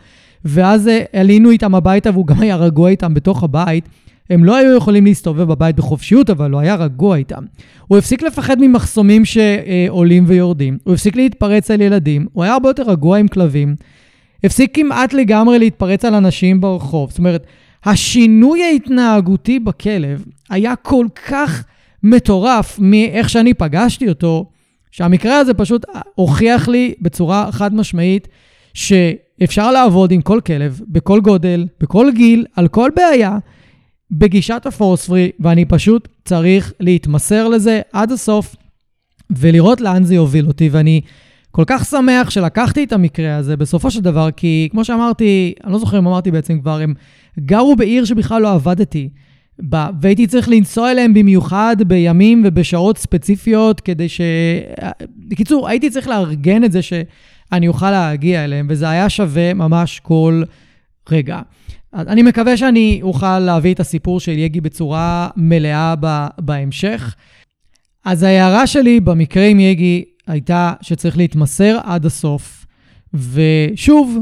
[0.45, 3.89] ואז עלינו איתם הביתה והוא גם היה רגוע איתם בתוך הבית.
[4.31, 7.43] הם לא היו יכולים להסתובב בבית בחופשיות, אבל הוא היה רגוע איתם.
[7.89, 12.83] הוא הפסיק לפחד ממחסומים שעולים ויורדים, הוא הפסיק להתפרץ על ילדים, הוא היה הרבה יותר
[12.83, 13.75] רגוע עם כלבים,
[14.45, 17.11] הפסיק כמעט לגמרי להתפרץ על אנשים ברחוב.
[17.11, 17.47] זאת אומרת,
[17.85, 21.65] השינוי ההתנהגותי בכלב היה כל כך
[22.03, 24.51] מטורף מאיך שאני פגשתי אותו,
[24.91, 28.29] שהמקרה הזה פשוט הוכיח לי בצורה חד משמעית
[28.75, 33.39] שאפשר לעבוד עם כל כלב, בכל גודל, בכל גיל, על כל בעיה.
[34.13, 38.57] בגישת הפורס פרי, ואני פשוט צריך להתמסר לזה עד הסוף
[39.31, 40.69] ולראות לאן זה יוביל אותי.
[40.69, 41.01] ואני
[41.51, 45.79] כל כך שמח שלקחתי את המקרה הזה בסופו של דבר, כי כמו שאמרתי, אני לא
[45.79, 46.95] זוכר אם אמרתי בעצם כבר, הם
[47.39, 49.09] גרו בעיר שבכלל לא עבדתי.
[49.63, 54.21] בה, והייתי צריך לנסוע אליהם במיוחד בימים ובשעות ספציפיות כדי ש...
[55.29, 60.43] בקיצור, הייתי צריך לארגן את זה שאני אוכל להגיע אליהם, וזה היה שווה ממש כל
[61.11, 61.41] רגע.
[61.95, 65.95] אני מקווה שאני אוכל להביא את הסיפור של יגי בצורה מלאה
[66.39, 67.15] בהמשך.
[68.05, 72.67] אז ההערה שלי במקרה עם יגי הייתה שצריך להתמסר עד הסוף.
[73.15, 74.19] ושוב,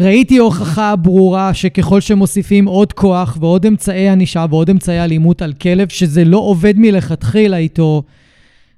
[0.00, 5.88] ראיתי הוכחה ברורה שככל שמוסיפים עוד כוח ועוד אמצעי ענישה ועוד אמצעי אלימות על כלב,
[5.88, 8.02] שזה לא עובד מלכתחילה איתו,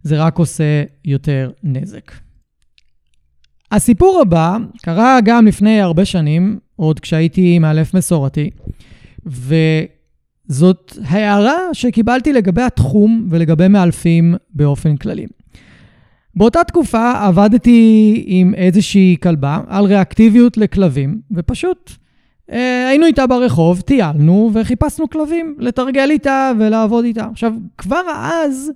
[0.03, 2.13] זה רק עושה יותר נזק.
[3.73, 8.51] הסיפור הבא קרה גם לפני הרבה שנים, עוד כשהייתי מאלף מסורתי,
[9.27, 15.27] וזאת הערה שקיבלתי לגבי התחום ולגבי מאלפים באופן כללי.
[16.35, 21.91] באותה תקופה עבדתי עם איזושהי כלבה על ריאקטיביות לכלבים, ופשוט
[22.53, 27.27] אה, היינו איתה ברחוב, טיילנו וחיפשנו כלבים לתרגל איתה ולעבוד איתה.
[27.33, 28.73] עכשיו, כבר אז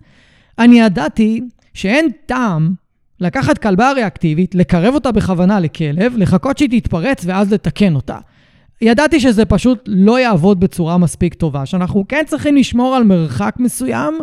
[0.58, 1.40] אני ידעתי
[1.74, 2.74] שאין טעם
[3.20, 8.18] לקחת כלבה ריאקטיבית, לקרב אותה בכוונה לכלב, לחכות שהיא תתפרץ ואז לתקן אותה.
[8.80, 14.18] ידעתי שזה פשוט לא יעבוד בצורה מספיק טובה, שאנחנו כן צריכים לשמור על מרחק מסוים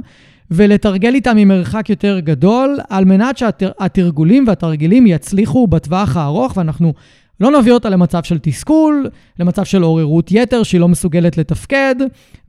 [0.52, 6.94] ולתרגל איתה ממרחק יותר גדול, על מנת שהתרגולים והתרגילים יצליחו בטווח הארוך, ואנחנו
[7.40, 11.96] לא נביא אותה למצב של תסכול, למצב של עוררות יתר שהיא לא מסוגלת לתפקד,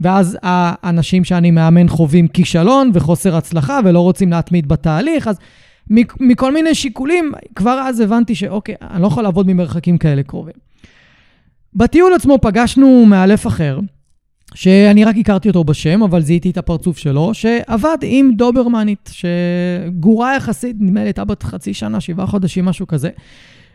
[0.01, 5.39] ואז האנשים שאני מאמן חווים כישלון וחוסר הצלחה ולא רוצים להתמיד בתהליך, אז
[6.21, 10.55] מכל מיני שיקולים, כבר אז הבנתי שאוקיי, אני לא יכול לעבוד ממרחקים כאלה קרובים.
[11.75, 13.81] בטיול עצמו פגשנו מאלף אחר,
[14.55, 20.77] שאני רק הכרתי אותו בשם, אבל זיהיתי את הפרצוף שלו, שעבד עם דוברמנית, שגורה יחסית,
[20.81, 23.11] נדמה לי הייתה בת חצי שנה, שבעה חודשים, משהו כזה.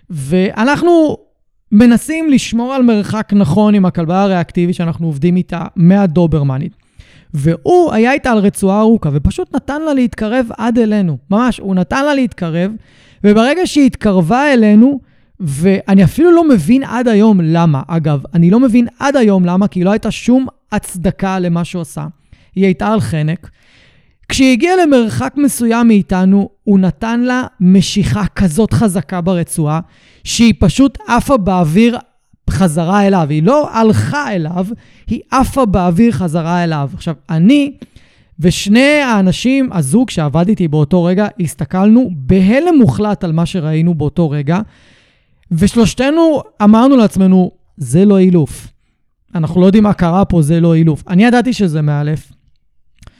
[0.10, 1.18] ואנחנו
[1.72, 6.87] מנסים לשמור על מרחק נכון עם הכלבה הריאקטיבית שאנחנו עובדים איתה מהדוברמנית.
[7.34, 11.18] והוא היה איתה על רצועה ארוכה, ופשוט נתן לה להתקרב עד אלינו.
[11.32, 12.72] ממש, הוא נתן לה להתקרב,
[13.24, 15.00] וברגע שהיא התקרבה אלינו,
[15.40, 17.82] ואני אפילו לא מבין עד היום למה.
[17.88, 22.08] אגב, אני לא מבין עד היום למה, כי לא הייתה שום הצדקה למה שהוא עשה.
[22.56, 23.50] היא הייתה על חנק.
[24.30, 29.80] כשהיא הגיעה למרחק מסוים מאיתנו, הוא נתן לה משיכה כזאת חזקה ברצועה,
[30.24, 31.98] שהיא פשוט עפה באוויר
[32.50, 33.28] חזרה אליו.
[33.30, 34.66] היא לא הלכה אליו,
[35.08, 36.90] היא עפה באוויר חזרה אליו.
[36.94, 37.74] עכשיו, אני
[38.40, 44.60] ושני האנשים, הזוג שעבד איתי באותו רגע, הסתכלנו בהלם מוחלט על מה שראינו באותו רגע,
[45.52, 48.68] ושלושתנו אמרנו לעצמנו, זה לא אילוף.
[49.36, 51.04] אנחנו לא יודעים מה קרה פה, זה לא אילוף.
[51.08, 52.32] אני ידעתי שזה מאלף.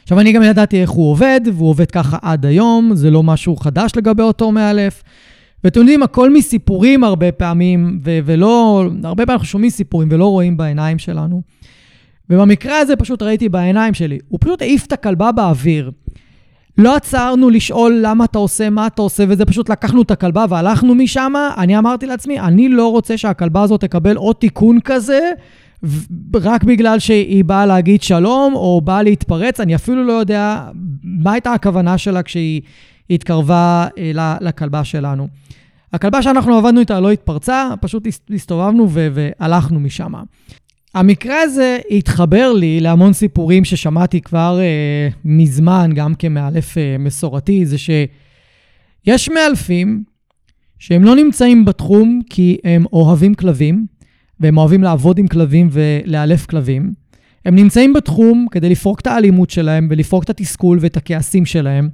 [0.04, 3.56] עכשיו, אני גם ידעתי איך הוא עובד, והוא עובד ככה עד היום, זה לא משהו
[3.56, 5.04] חדש לגבי אותו מאלף.
[5.68, 10.58] ואתם יודעים, הכל מסיפורים הרבה פעמים, ו- ולא, הרבה פעמים אנחנו שומעים סיפורים ולא רואים
[10.58, 11.42] בעיניים שלנו.
[12.30, 14.18] ובמקרה הזה פשוט ראיתי בעיניים שלי.
[14.28, 15.92] הוא פשוט העיף את הכלבה באוויר.
[16.78, 20.96] לא עצרנו לשאול למה אתה עושה, מה אתה עושה, וזה פשוט לקחנו את הכלבה והלכנו
[20.96, 21.34] משם.
[21.58, 25.32] אני אמרתי לעצמי, אני לא רוצה שהכלבה הזאת תקבל עוד תיקון כזה,
[26.36, 29.60] רק בגלל שהיא באה להגיד שלום, או באה להתפרץ.
[29.60, 30.64] אני אפילו לא יודע
[31.04, 32.62] מה הייתה הכוונה שלה כשהיא
[33.10, 35.28] התקרבה אה, לכלבה שלנו.
[35.94, 40.14] הכלבה שאנחנו עבדנו איתה לא התפרצה, פשוט הסתובבנו והלכנו משם.
[40.94, 47.78] המקרה הזה התחבר לי להמון סיפורים ששמעתי כבר אה, מזמן, גם כמאלף אה, מסורתי, זה
[47.78, 50.04] שיש מאלפים
[50.80, 53.86] שהם לא נמצאים בתחום כי הם אוהבים כלבים,
[54.40, 56.94] והם אוהבים לעבוד עם כלבים ולאלף כלבים.
[57.46, 61.90] הם נמצאים בתחום כדי לפרוק את האלימות שלהם ולפרוק את התסכול ואת הכעסים שלהם,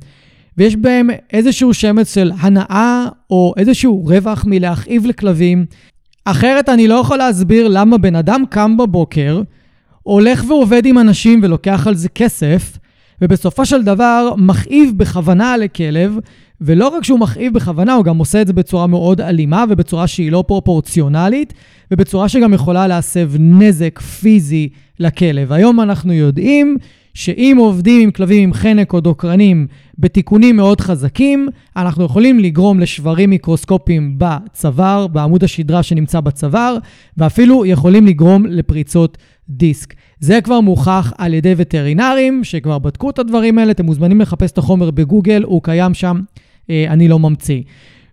[0.57, 5.65] ויש בהם איזשהו שמץ של הנאה או איזשהו רווח מלהכאיב לכלבים,
[6.25, 9.41] אחרת אני לא יכול להסביר למה בן אדם קם בבוקר,
[10.03, 12.77] הולך ועובד עם אנשים ולוקח על זה כסף,
[13.21, 16.17] ובסופו של דבר מכאיב בכוונה לכלב,
[16.61, 20.31] ולא רק שהוא מכאיב בכוונה, הוא גם עושה את זה בצורה מאוד אלימה ובצורה שהיא
[20.31, 21.53] לא פרופורציונלית,
[21.91, 25.51] ובצורה שגם יכולה להסב נזק פיזי לכלב.
[25.51, 26.77] היום אנחנו יודעים
[27.13, 29.67] שאם עובדים עם כלבים עם חנק או דוקרנים
[29.99, 36.77] בתיקונים מאוד חזקים, אנחנו יכולים לגרום לשברים מיקרוסקופיים בצוואר, בעמוד השדרה שנמצא בצוואר,
[37.17, 39.17] ואפילו יכולים לגרום לפריצות
[39.49, 39.93] דיסק.
[40.19, 44.57] זה כבר מוכח על ידי וטרינרים שכבר בדקו את הדברים האלה, אתם מוזמנים לחפש את
[44.57, 46.21] החומר בגוגל, הוא קיים שם,
[46.69, 47.61] אה, אני לא ממציא.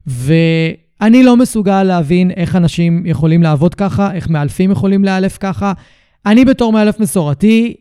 [0.07, 5.73] ואני לא מסוגל להבין איך אנשים יכולים לעבוד ככה, איך מאלפים יכולים לאלף ככה.
[6.27, 7.75] אני בתור מאלף מסורתי,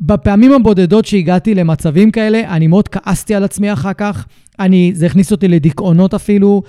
[0.00, 4.26] בפעמים הבודדות שהגעתי למצבים כאלה, אני מאוד כעסתי על עצמי אחר כך.
[4.58, 6.62] אני, זה הכניס אותי לדיכאונות אפילו,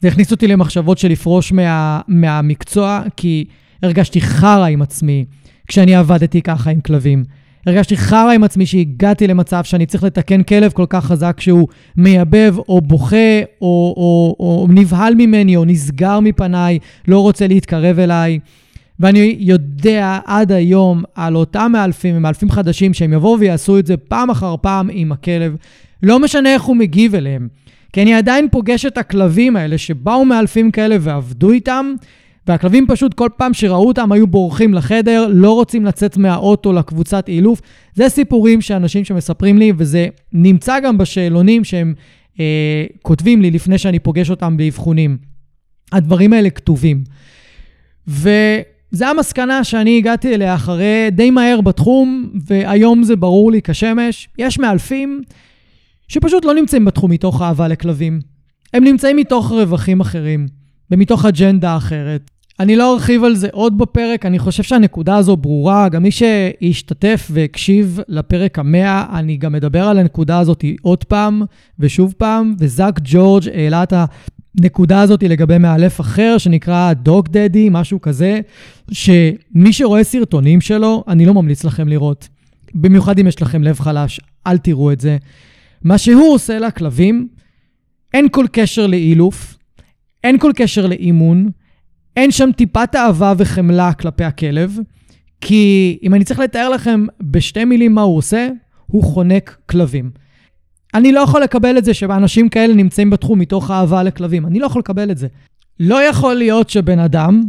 [0.00, 3.44] זה הכניס אותי למחשבות של לפרוש מה, מהמקצוע, כי
[3.82, 5.24] הרגשתי חרא עם עצמי
[5.68, 7.24] כשאני עבדתי ככה עם כלבים.
[7.66, 12.54] הרגשתי חרא עם עצמי שהגעתי למצב שאני צריך לתקן כלב כל כך חזק שהוא מייבב
[12.68, 13.16] או בוכה
[13.60, 18.38] או, או, או, או נבהל ממני או נסגר מפניי, לא רוצה להתקרב אליי.
[19.00, 24.30] ואני יודע עד היום על אותם מאלפים ומאלפים חדשים שהם יבואו ויעשו את זה פעם
[24.30, 25.56] אחר פעם עם הכלב,
[26.02, 27.48] לא משנה איך הוא מגיב אליהם.
[27.92, 31.94] כי אני עדיין פוגש את הכלבים האלה שבאו מאלפים כאלה ועבדו איתם,
[32.46, 37.60] והכלבים פשוט כל פעם שראו אותם היו בורחים לחדר, לא רוצים לצאת מהאוטו לקבוצת אילוף.
[37.94, 41.94] זה סיפורים שאנשים שמספרים לי, וזה נמצא גם בשאלונים שהם
[42.40, 45.18] אה, כותבים לי לפני שאני פוגש אותם באבחונים.
[45.92, 47.04] הדברים האלה כתובים.
[48.08, 48.30] ו...
[48.90, 54.28] זה המסקנה שאני הגעתי אליה אחרי די מהר בתחום, והיום זה ברור לי כשמש.
[54.38, 55.22] יש מאלפים
[56.08, 58.20] שפשוט לא נמצאים בתחום מתוך אהבה לכלבים.
[58.74, 60.46] הם נמצאים מתוך רווחים אחרים,
[60.90, 62.30] ומתוך אג'נדה אחרת.
[62.60, 65.88] אני לא ארחיב על זה עוד בפרק, אני חושב שהנקודה הזו ברורה.
[65.88, 71.42] גם מי שהשתתף והקשיב לפרק המאה, אני גם מדבר על הנקודה הזאת עוד פעם
[71.78, 73.92] ושוב פעם, וזאק ג'ורג' העלה את
[74.58, 78.40] הנקודה הזאת לגבי מאלף אחר, שנקרא דוג דדי, משהו כזה,
[78.92, 82.28] שמי שרואה סרטונים שלו, אני לא ממליץ לכם לראות.
[82.74, 85.16] במיוחד אם יש לכם לב חלש, אל תראו את זה.
[85.82, 87.28] מה שהוא עושה לכלבים,
[88.14, 89.58] אין כל קשר לאילוף,
[90.24, 91.48] אין כל קשר לאימון,
[92.16, 94.78] אין שם טיפת אהבה וחמלה כלפי הכלב,
[95.40, 98.48] כי אם אני צריך לתאר לכם בשתי מילים מה הוא עושה,
[98.86, 100.10] הוא חונק כלבים.
[100.94, 104.46] אני לא יכול לקבל את זה שאנשים כאלה נמצאים בתחום מתוך אהבה לכלבים.
[104.46, 105.26] אני לא יכול לקבל את זה.
[105.80, 107.42] לא יכול להיות שבן אדם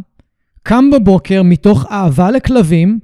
[0.64, 3.00] קם בבוקר מתוך אהבה לכלבים,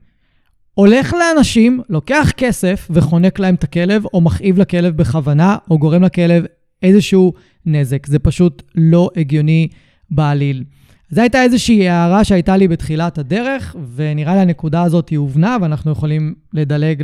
[0.74, 6.46] הולך לאנשים, לוקח כסף וחונק להם את הכלב, או מכאיב לכלב בכוונה, או גורם לכלב
[6.84, 7.34] איזשהו
[7.66, 8.06] נזק.
[8.06, 9.68] זה פשוט לא הגיוני
[10.10, 10.64] בעליל.
[11.10, 15.92] זו הייתה איזושהי הערה שהייתה לי בתחילת הדרך, ונראה לי הנקודה הזאת היא הובנה, ואנחנו
[15.92, 17.04] יכולים לדלג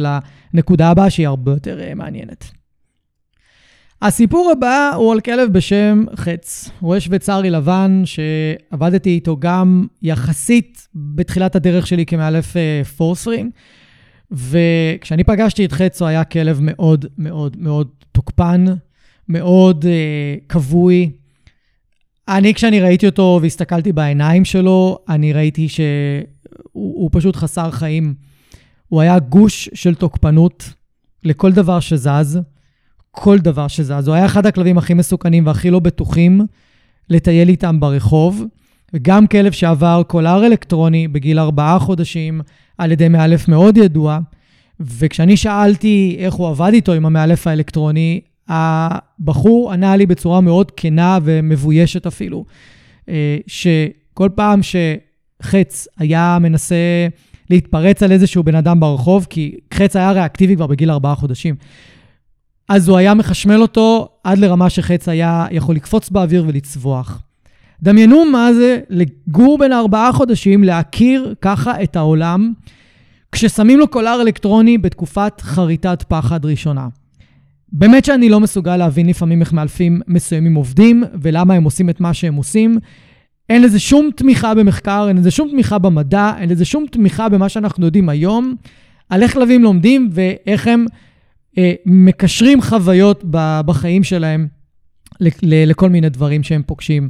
[0.54, 2.52] לנקודה הבאה שהיא הרבה יותר אה, מעניינת.
[4.06, 11.56] הסיפור הבא הוא על כלב בשם חץ, רואה שוויצרי לבן, שעבדתי איתו גם יחסית בתחילת
[11.56, 13.52] הדרך שלי כמאלף אה, פורספרינג,
[14.32, 18.66] וכשאני פגשתי את חץ הוא היה כלב מאוד מאוד מאוד תוקפן,
[19.30, 21.12] מאוד uh, כבוי.
[22.28, 28.14] אני, כשאני ראיתי אותו והסתכלתי בעיניים שלו, אני ראיתי שהוא פשוט חסר חיים.
[28.88, 30.74] הוא היה גוש של תוקפנות
[31.24, 32.40] לכל דבר שזז.
[33.16, 34.08] כל דבר שזז.
[34.08, 36.42] הוא היה אחד הכלבים הכי מסוכנים והכי לא בטוחים
[37.10, 38.44] לטייל איתם ברחוב.
[38.94, 42.42] וגם כלב שעבר קולר אלקטרוני בגיל ארבעה חודשים
[42.78, 44.20] על ידי מאלף מאוד ידוע.
[44.80, 51.20] וכשאני שאלתי איך הוא עבד איתו עם המאלף האלקטרוני, הבחור ענה לי בצורה מאוד כנה
[51.24, 52.46] ומבוישת אפילו,
[53.10, 57.08] אה, שכל פעם שחץ היה מנסה
[57.50, 61.56] להתפרץ על איזשהו בן אדם ברחוב, כי חץ היה ריאקטיבי כבר בגיל ארבעה חודשים,
[62.74, 67.22] אז הוא היה מחשמל אותו עד לרמה שחץ היה יכול לקפוץ באוויר ולצווח.
[67.82, 72.54] דמיינו מה זה לגור בין ארבעה חודשים, להכיר ככה את העולם,
[73.32, 76.88] כששמים לו קולר אלקטרוני בתקופת חריטת פחד ראשונה.
[77.72, 82.14] באמת שאני לא מסוגל להבין לפעמים איך מאלפים מסוימים עובדים, ולמה הם עושים את מה
[82.14, 82.78] שהם עושים.
[83.50, 87.50] אין לזה שום תמיכה במחקר, אין לזה שום תמיכה במדע, אין לזה שום תמיכה במה
[87.50, 88.56] שאנחנו יודעים היום,
[89.10, 90.86] על איך כלבים לומדים ואיך הם
[91.86, 93.24] מקשרים חוויות
[93.66, 94.48] בחיים שלהם
[95.42, 97.10] לכל מיני דברים שהם פוגשים.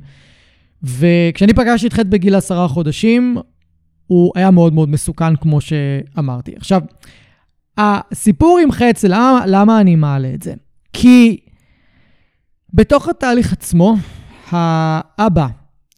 [0.84, 3.38] וכשאני פגשתי את חטא בגיל עשרה חודשים,
[4.08, 6.56] הוא היה מאוד מאוד מסוכן, כמו שאמרתי.
[6.56, 6.82] עכשיו,
[7.78, 10.54] הסיפור עם חץ, למה, למה אני מעלה את זה?
[10.94, 11.38] כי
[12.74, 13.96] בתוך התהליך עצמו,
[14.50, 15.48] האבא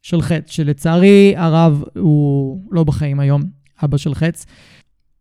[0.01, 3.43] של חץ, שלצערי הרב הוא לא בחיים היום,
[3.83, 4.45] אבא של חץ,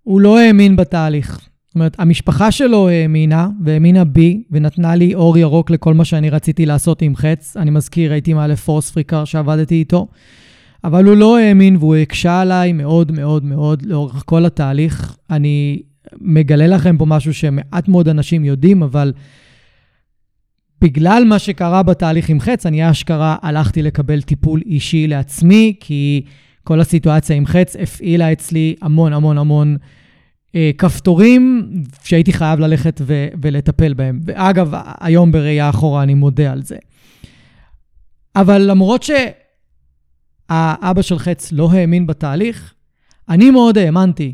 [0.03, 1.49] הוא לא האמין בתהליך.
[1.75, 6.67] זאת אומרת, המשפחה שלו האמינה, והאמינה בי, ונתנה לי אור ירוק לכל מה שאני רציתי
[6.67, 7.57] לעשות עם חץ.
[7.57, 10.09] אני מזכיר, הייתי מעלה פורס פריקר שעבדתי איתו,
[10.85, 15.17] אבל הוא לא האמין והוא הקשה עליי מאוד מאוד מאוד לאורך כל התהליך.
[15.31, 15.83] אני
[16.21, 19.13] מגלה לכם פה משהו שמעט מאוד אנשים יודעים, אבל
[20.81, 26.23] בגלל מה שקרה בתהליך עם חץ, אני אשכרה הלכתי לקבל טיפול אישי לעצמי, כי
[26.65, 30.04] כל הסיטואציה עם חץ הפעילה אצלי המון המון המון אה,
[30.79, 31.69] כפתורים
[32.05, 34.21] שהייתי חייב ללכת ו- ולטפל בהם.
[34.25, 36.77] ואגב, היום בראייה אחורה אני מודה על זה.
[38.37, 42.75] אבל למרות שהאבא של חץ לא האמין בתהליך,
[43.29, 44.33] אני מאוד האמנתי.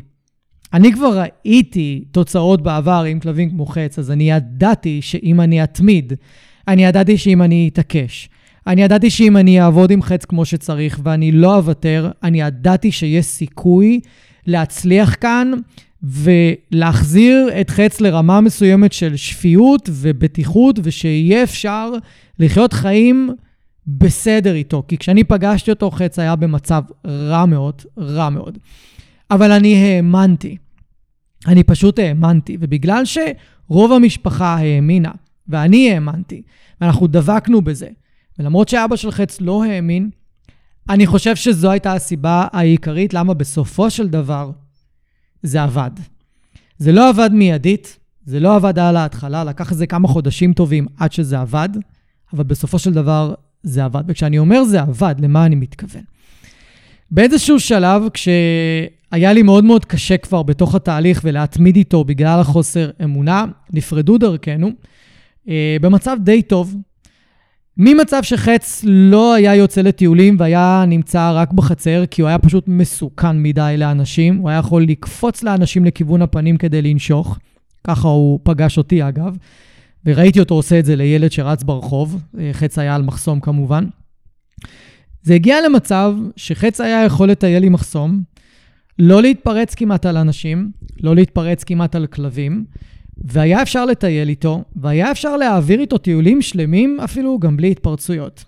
[0.73, 6.13] אני כבר ראיתי תוצאות בעבר עם כלבים כמו חץ, אז אני ידעתי שאם אני אתמיד,
[6.67, 8.29] אני ידעתי שאם אני אתעקש,
[8.67, 13.25] אני ידעתי שאם אני אעבוד עם חץ כמו שצריך ואני לא אוותר, אני ידעתי שיש
[13.25, 13.99] סיכוי
[14.47, 15.51] להצליח כאן
[16.03, 21.91] ולהחזיר את חץ לרמה מסוימת של שפיות ובטיחות, ושיהיה אפשר
[22.39, 23.29] לחיות חיים
[23.87, 24.83] בסדר איתו.
[24.87, 28.57] כי כשאני פגשתי אותו, חץ היה במצב רע מאוד, רע מאוד.
[29.31, 30.57] אבל אני האמנתי.
[31.47, 35.11] אני פשוט האמנתי, ובגלל שרוב המשפחה האמינה,
[35.47, 36.41] ואני האמנתי,
[36.81, 37.87] ואנחנו דבקנו בזה,
[38.39, 40.09] ולמרות שאבא של חץ לא האמין,
[40.89, 44.51] אני חושב שזו הייתה הסיבה העיקרית למה בסופו של דבר
[45.43, 45.91] זה עבד.
[46.77, 51.11] זה לא עבד מיידית, זה לא עבד על ההתחלה, לקח איזה כמה חודשים טובים עד
[51.11, 51.69] שזה עבד,
[52.33, 53.33] אבל בסופו של דבר
[53.63, 54.03] זה עבד.
[54.07, 56.03] וכשאני אומר זה עבד, למה אני מתכוון?
[57.11, 63.45] באיזשהו שלב, כשהיה לי מאוד מאוד קשה כבר בתוך התהליך ולהתמיד איתו בגלל החוסר אמונה,
[63.73, 64.71] נפרדו דרכנו,
[65.49, 66.75] אה, במצב די טוב,
[67.77, 73.43] ממצב שחץ לא היה יוצא לטיולים והיה נמצא רק בחצר, כי הוא היה פשוט מסוכן
[73.43, 77.37] מדי לאנשים, הוא היה יכול לקפוץ לאנשים לכיוון הפנים כדי לנשוך,
[77.83, 79.37] ככה הוא פגש אותי אגב,
[80.05, 83.85] וראיתי אותו עושה את זה לילד שרץ ברחוב, חץ היה על מחסום כמובן.
[85.23, 88.23] זה הגיע למצב שחץ היה יכול לטייל עם מחסום,
[88.99, 90.71] לא להתפרץ כמעט על אנשים,
[91.03, 92.65] לא להתפרץ כמעט על כלבים,
[93.17, 98.43] והיה אפשר לטייל איתו, והיה אפשר להעביר איתו טיולים שלמים, אפילו גם בלי התפרצויות.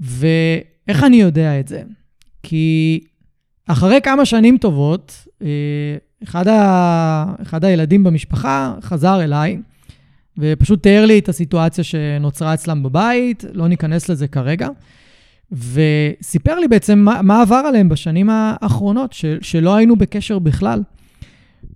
[0.00, 1.82] ואיך אני יודע את זה?
[2.42, 3.00] כי
[3.66, 5.48] אחרי כמה שנים טובות, אה,
[6.24, 7.24] אחד, ה...
[7.42, 9.58] אחד הילדים במשפחה חזר אליי,
[10.38, 14.68] ופשוט תיאר לי את הסיטואציה שנוצרה אצלם בבית, לא ניכנס לזה כרגע.
[15.52, 20.82] וסיפר לי בעצם מה, מה עבר עליהם בשנים האחרונות, ש, שלא היינו בקשר בכלל.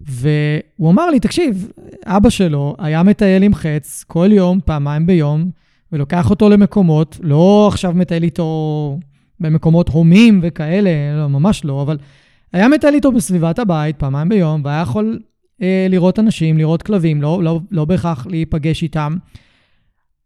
[0.00, 1.68] והוא אמר לי, תקשיב,
[2.04, 5.50] אבא שלו היה מטייל עם חץ כל יום, פעמיים ביום,
[5.92, 8.98] ולוקח אותו למקומות, לא עכשיו מטייל איתו
[9.40, 11.98] במקומות הומים וכאלה, לא, ממש לא, אבל
[12.52, 15.20] היה מטייל איתו בסביבת הבית פעמיים ביום, והיה יכול
[15.62, 19.16] אה, לראות אנשים, לראות כלבים, לא, לא, לא בהכרח להיפגש איתם.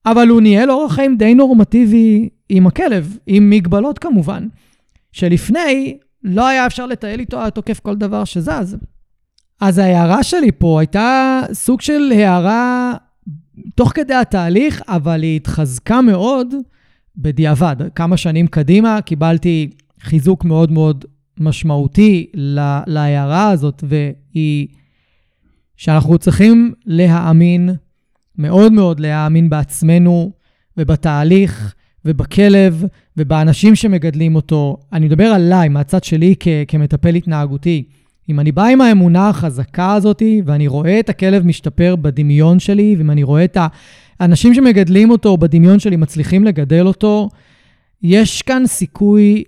[0.07, 4.49] אבל הוא ניהל אורח חיים די נורמטיבי עם הכלב, עם מגבלות כמובן,
[5.13, 8.77] שלפני לא היה אפשר לטייל איתו תוקף כל דבר שזז.
[9.65, 12.95] אז ההערה שלי פה הייתה סוג של הערה
[13.75, 16.55] תוך כדי התהליך, אבל היא התחזקה מאוד
[17.17, 17.77] בדיעבד.
[17.95, 21.05] כמה שנים קדימה קיבלתי חיזוק מאוד מאוד
[21.39, 22.27] משמעותי
[22.87, 24.67] להערה הזאת, והיא
[25.77, 27.71] שאנחנו צריכים להאמין,
[28.39, 30.33] מאוד מאוד להאמין בעצמנו
[30.77, 32.85] ובתהליך ובכלב
[33.17, 34.77] ובאנשים שמגדלים אותו.
[34.93, 37.85] אני מדבר עליי, מהצד שלי כ- כמטפל התנהגותי.
[38.29, 43.11] אם אני בא עם האמונה החזקה הזאת, ואני רואה את הכלב משתפר בדמיון שלי, ואם
[43.11, 43.57] אני רואה את
[44.21, 47.29] האנשים שמגדלים אותו בדמיון שלי מצליחים לגדל אותו,
[48.03, 49.45] יש כאן סיכוי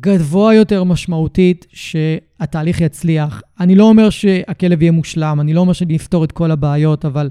[0.00, 3.42] גבוה יותר משמעותית שהתהליך יצליח.
[3.60, 7.30] אני לא אומר שהכלב יהיה מושלם, אני לא אומר שאני אפתור את כל הבעיות, אבל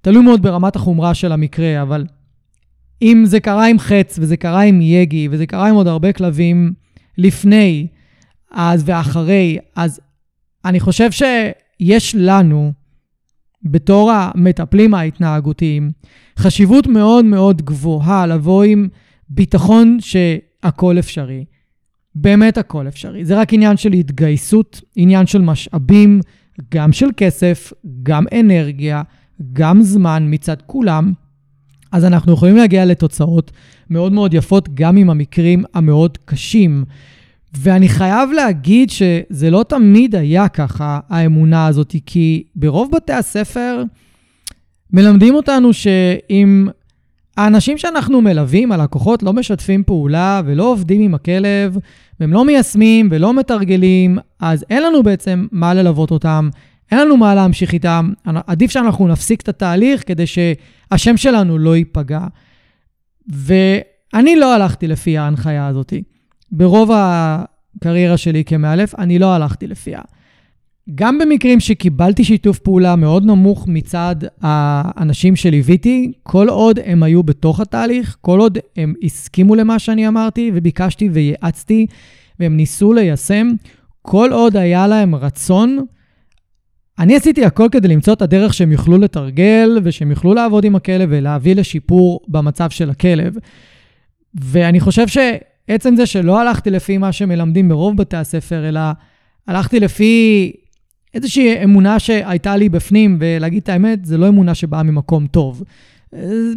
[0.00, 2.04] תלוי מאוד ברמת החומרה של המקרה, אבל
[3.02, 6.72] אם זה קרה עם חץ, וזה קרה עם יגי, וזה קרה עם עוד הרבה כלבים
[7.18, 7.86] לפני,
[8.50, 10.00] אז ואחרי, אז
[10.64, 12.72] אני חושב שיש לנו,
[13.62, 15.90] בתור המטפלים ההתנהגותיים,
[16.38, 18.88] חשיבות מאוד מאוד גבוהה לבוא עם
[19.28, 21.44] ביטחון שהכל אפשרי.
[22.14, 23.24] באמת הכל אפשרי.
[23.24, 26.20] זה רק עניין של התגייסות, עניין של משאבים,
[26.74, 27.72] גם של כסף,
[28.02, 29.02] גם אנרגיה,
[29.52, 31.12] גם זמן מצד כולם.
[31.92, 33.50] אז אנחנו יכולים להגיע לתוצאות
[33.90, 36.84] מאוד מאוד יפות גם עם המקרים המאוד קשים.
[37.58, 43.82] ואני חייב להגיד שזה לא תמיד היה ככה, האמונה הזאת, כי ברוב בתי הספר
[44.92, 46.68] מלמדים אותנו שאם
[47.36, 51.76] האנשים שאנחנו מלווים, הלקוחות, לא משתפים פעולה ולא עובדים עם הכלב,
[52.20, 56.48] והם לא מיישמים ולא מתרגלים, אז אין לנו בעצם מה ללוות אותם,
[56.92, 58.12] אין לנו מה להמשיך איתם.
[58.46, 62.20] עדיף שאנחנו נפסיק את התהליך כדי שהשם שלנו לא ייפגע.
[63.28, 65.92] ואני לא הלכתי לפי ההנחיה הזאת.
[66.52, 70.00] ברוב הקריירה שלי כמאלף, אני לא הלכתי לפיה.
[70.94, 77.60] גם במקרים שקיבלתי שיתוף פעולה מאוד נמוך מצד האנשים שליוויתי, כל עוד הם היו בתוך
[77.60, 81.86] התהליך, כל עוד הם הסכימו למה שאני אמרתי וביקשתי וייעצתי,
[82.40, 83.48] והם ניסו ליישם,
[84.02, 85.86] כל עוד היה להם רצון,
[86.98, 91.08] אני עשיתי הכל כדי למצוא את הדרך שהם יוכלו לתרגל ושהם יוכלו לעבוד עם הכלב
[91.12, 93.36] ולהביא לשיפור במצב של הכלב.
[94.34, 95.06] ואני חושב
[95.66, 98.80] שעצם זה שלא הלכתי לפי מה שמלמדים ברוב בתי הספר, אלא
[99.46, 100.52] הלכתי לפי
[101.14, 105.62] איזושהי אמונה שהייתה לי בפנים, ולהגיד את האמת, זה לא אמונה שבאה ממקום טוב.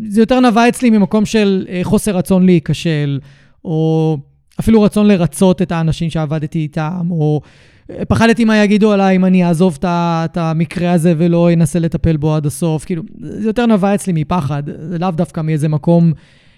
[0.09, 3.19] זה יותר נבע אצלי ממקום של אה, חוסר רצון להיכשל,
[3.65, 4.17] או
[4.59, 7.41] אפילו רצון לרצות את האנשים שעבדתי איתם, או
[7.89, 12.35] אה, פחדתי מה יגידו עליי אם אני אעזוב את המקרה הזה ולא אנסה לטפל בו
[12.35, 12.85] עד הסוף.
[12.85, 16.13] כאילו, זה יותר נבע אצלי מפחד, זה לאו דווקא מאיזה מקום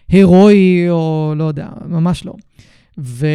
[0.10, 2.34] הירואי, או לא יודע, ממש לא.
[2.98, 3.28] ו...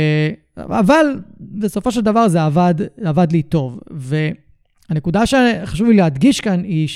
[0.56, 1.06] אבל
[1.40, 3.80] בסופו של דבר זה עבד, עבד לי טוב.
[3.92, 4.28] ו...
[4.90, 6.88] הנקודה שחשוב לי להדגיש כאן היא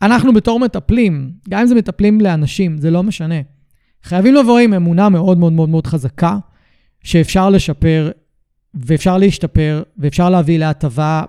[0.00, 3.34] שאנחנו בתור מטפלים, גם אם זה מטפלים לאנשים, זה לא משנה.
[4.02, 6.38] חייבים לבוא עם אמונה מאוד מאוד מאוד מאוד חזקה,
[7.04, 8.10] שאפשר לשפר
[8.74, 11.22] ואפשר להשתפר ואפשר להביא להטבה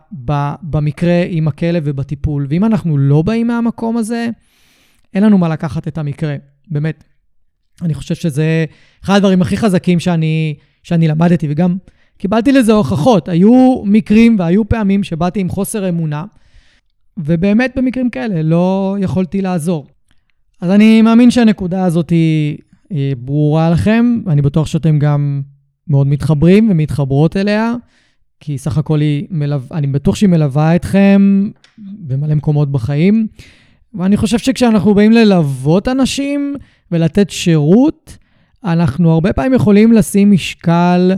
[0.61, 2.47] במקרה עם הכלב ובטיפול.
[2.49, 4.29] ואם אנחנו לא באים מהמקום הזה,
[5.13, 6.35] אין לנו מה לקחת את המקרה,
[6.67, 7.03] באמת.
[7.81, 8.65] אני חושב שזה
[9.03, 11.77] אחד הדברים הכי חזקים שאני, שאני למדתי, וגם
[12.17, 13.29] קיבלתי לזה הוכחות.
[13.29, 16.25] היו מקרים והיו פעמים שבאתי עם חוסר אמונה,
[17.17, 19.87] ובאמת במקרים כאלה לא יכולתי לעזור.
[20.61, 22.57] אז אני מאמין שהנקודה הזאת היא
[23.17, 25.41] ברורה לכם, ואני בטוח שאתם גם
[25.87, 27.73] מאוד מתחברים ומתחברות אליה,
[28.39, 29.57] כי סך הכל היא מלו...
[29.71, 33.27] אני בטוח שהיא מלווה אתכם במלא מקומות בחיים.
[33.95, 36.55] ואני חושב שכשאנחנו באים ללוות אנשים
[36.91, 38.17] ולתת שירות,
[38.63, 41.11] אנחנו הרבה פעמים יכולים לשים משקל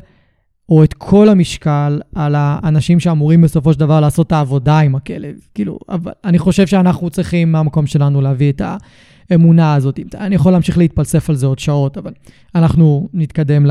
[0.69, 5.35] או את כל המשקל על האנשים שאמורים בסופו של דבר לעשות את העבודה עם הכלב.
[5.53, 8.61] כאילו, אבל אני חושב שאנחנו צריכים מהמקום שלנו להביא את
[9.29, 9.99] האמונה הזאת.
[10.15, 12.11] אני יכול להמשיך להתפלסף על זה עוד שעות, אבל
[12.55, 13.65] אנחנו נתקדם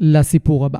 [0.00, 0.78] לסיפור הבא.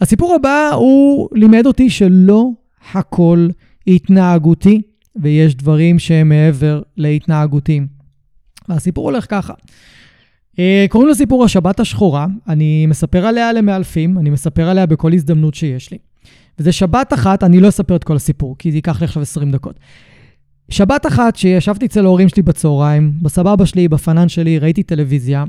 [0.00, 2.48] הסיפור הבא הוא לימד אותי שלא
[2.92, 3.48] הכל
[3.86, 4.82] התנהגותי,
[5.16, 7.80] ויש דברים שהם מעבר להתנהגותי.
[8.68, 9.54] והסיפור הולך ככה.
[10.58, 15.90] אה, קוראים לסיפור השבת השחורה, אני מספר עליה למאלפים, אני מספר עליה בכל הזדמנות שיש
[15.90, 15.98] לי.
[16.58, 19.50] וזה שבת אחת, אני לא אספר את כל הסיפור, כי זה ייקח לי עכשיו 20
[19.50, 19.80] דקות.
[20.68, 25.44] שבת אחת שישבתי אצל ההורים שלי בצהריים, בסבבה שלי, בפנן שלי, ראיתי טלוויזיה.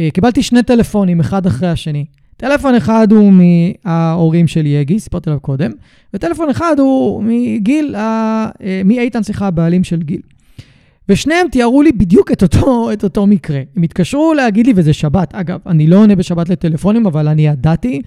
[0.00, 2.04] אה, קיבלתי שני טלפונים, אחד אחרי השני.
[2.40, 5.70] טלפון אחד הוא מההורים של יגי, סיפרתי עליו קודם,
[6.14, 8.50] וטלפון אחד הוא מגיל, אה,
[8.84, 10.20] מאיתן, סליחה, הבעלים של גיל.
[11.08, 13.60] ושניהם תיארו לי בדיוק את אותו, את אותו מקרה.
[13.76, 15.34] הם התקשרו להגיד לי, וזה שבת.
[15.34, 18.02] אגב, אני לא עונה בשבת לטלפונים, אבל אני ידעתי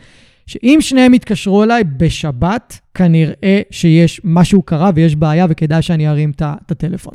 [0.47, 6.71] שאם שניהם יתקשרו אליי בשבת, כנראה שיש משהו קרה ויש בעיה וכדאי שאני ארים את
[6.71, 7.13] הטלפון.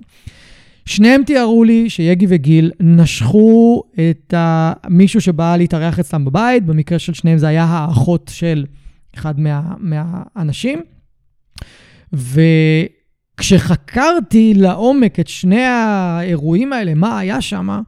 [0.88, 4.34] שניהם תיארו לי שיגי וגיל נשכו את
[4.88, 8.64] מישהו שבא להתארח אצלם בבית, במקרה של שניהם זה היה האחות של
[9.14, 10.82] אחד מה, מהאנשים.
[13.34, 17.80] וכשחקרתי לעומק את שני האירועים האלה, מה היה שם,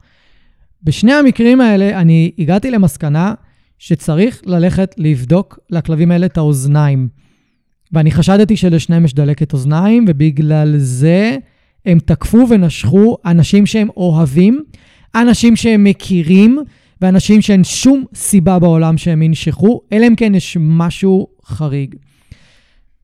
[0.83, 3.35] בשני המקרים האלה אני הגעתי למסקנה
[3.79, 7.09] שצריך ללכת לבדוק לכלבים האלה את האוזניים.
[7.93, 11.37] ואני חשדתי שלשניהם יש דלקת אוזניים, ובגלל זה
[11.87, 14.65] הם תקפו ונשכו אנשים שהם אוהבים,
[15.15, 16.59] אנשים שהם מכירים,
[17.01, 21.95] ואנשים שאין שום סיבה בעולם שהם ינשכו, אלא אם כן יש משהו חריג.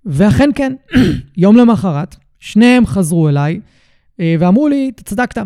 [0.07, 0.73] ואכן כן,
[1.37, 3.61] יום למחרת, שניהם חזרו אליי
[4.21, 5.43] אה, ואמרו לי, צדקת.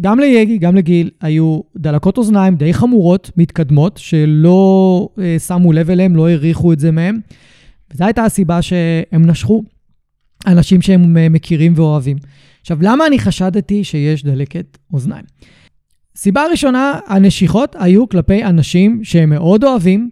[0.00, 6.16] גם ליגי, גם לגיל, היו דלקות אוזניים די חמורות, מתקדמות, שלא אה, שמו לב אליהם,
[6.16, 7.18] לא העריכו את זה מהם.
[7.90, 9.62] וזו הייתה הסיבה שהם נשכו
[10.46, 12.16] אנשים שהם אה, מכירים ואוהבים.
[12.66, 15.24] עכשיו, למה אני חשדתי שיש דלקת אוזניים?
[16.16, 20.10] סיבה ראשונה, הנשיכות היו כלפי אנשים שהם מאוד אוהבים,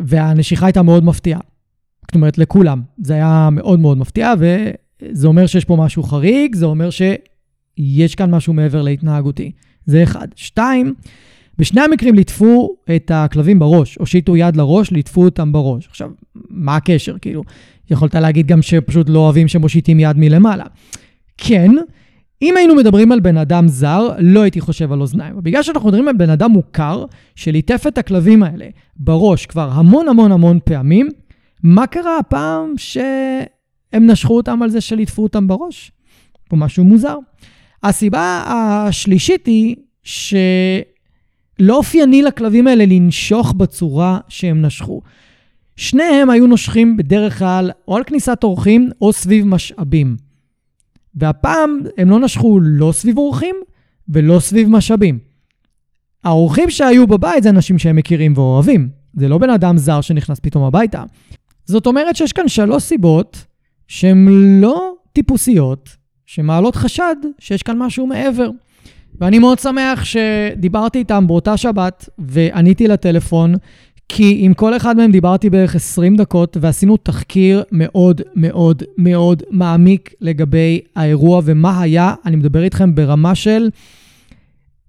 [0.00, 1.40] והנשיכה הייתה מאוד מפתיעה.
[2.06, 2.82] זאת אומרת, לכולם.
[3.02, 8.30] זה היה מאוד מאוד מפתיע, וזה אומר שיש פה משהו חריג, זה אומר שיש כאן
[8.30, 9.52] משהו מעבר להתנהגותי.
[9.86, 10.28] זה אחד.
[10.36, 10.94] שתיים,
[11.58, 15.86] בשני המקרים ליטפו את הכלבים בראש, הושיטו יד לראש, ליטפו אותם בראש.
[15.88, 16.10] עכשיו,
[16.50, 17.16] מה הקשר?
[17.20, 17.42] כאילו,
[17.90, 20.64] יכולת להגיד גם שפשוט לא אוהבים שמושיטים יד מלמעלה.
[21.38, 21.70] כן,
[22.42, 25.34] אם היינו מדברים על בן אדם זר, לא הייתי חושב על אוזניים.
[25.42, 28.66] בגלל שאנחנו מדברים על בן אדם מוכר, שליטף את הכלבים האלה
[28.96, 31.08] בראש כבר המון המון המון פעמים,
[31.62, 35.92] מה קרה הפעם שהם נשכו אותם על זה שליטפו אותם בראש?
[36.48, 37.18] פה משהו מוזר.
[37.82, 45.02] הסיבה השלישית היא שלא אופייני לכלבים האלה לנשוך בצורה שהם נשכו.
[45.76, 50.27] שניהם היו נושכים בדרך כלל או על כניסת אורחים או סביב משאבים.
[51.18, 53.56] והפעם הם לא נשכו לא סביב אורחים
[54.08, 55.18] ולא סביב משאבים.
[56.24, 58.88] האורחים שהיו בבית זה אנשים שהם מכירים ואוהבים.
[59.14, 61.02] זה לא בן אדם זר שנכנס פתאום הביתה.
[61.64, 63.44] זאת אומרת שיש כאן שלוש סיבות
[63.88, 64.28] שהן
[64.60, 65.88] לא טיפוסיות,
[66.26, 68.50] שמעלות חשד שיש כאן משהו מעבר.
[69.20, 73.54] ואני מאוד שמח שדיברתי איתם באותה שבת ועניתי לטלפון,
[74.08, 80.14] כי עם כל אחד מהם דיברתי בערך 20 דקות, ועשינו תחקיר מאוד מאוד מאוד מעמיק
[80.20, 82.14] לגבי האירוע ומה היה.
[82.26, 83.68] אני מדבר איתכם ברמה של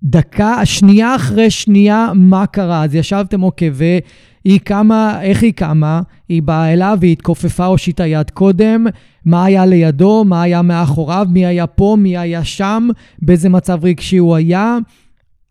[0.03, 2.83] דקה, שנייה אחרי שנייה, מה קרה.
[2.83, 6.01] אז ישבתם, אוקיי, והיא קמה, איך היא קמה?
[6.29, 8.85] היא באה אליו והיא התכופפה, הושיטה יד קודם,
[9.25, 12.87] מה היה לידו, מה היה מאחוריו, מי היה פה, מי היה שם,
[13.21, 14.77] באיזה מצב רגשי הוא היה.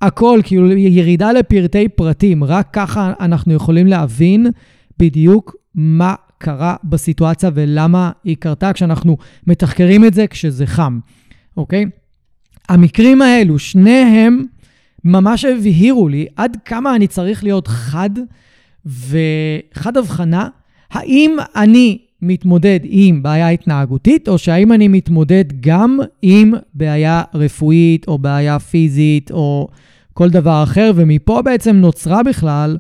[0.02, 4.46] הכל, כאילו ירידה לפרטי פרטים, רק ככה אנחנו יכולים להבין
[4.98, 10.98] בדיוק מה קרה בסיטואציה ולמה היא קרתה כשאנחנו מתחקרים את זה כשזה חם,
[11.56, 11.84] אוקיי?
[12.68, 14.44] המקרים האלו, שניהם
[15.04, 18.10] ממש הבהירו לי עד כמה אני צריך להיות חד
[18.86, 20.48] וחד הבחנה,
[20.90, 28.18] האם אני מתמודד עם בעיה התנהגותית, או שהאם אני מתמודד גם עם בעיה רפואית, או
[28.18, 29.68] בעיה פיזית, או
[30.14, 32.76] כל דבר אחר, ומפה בעצם נוצרה בכלל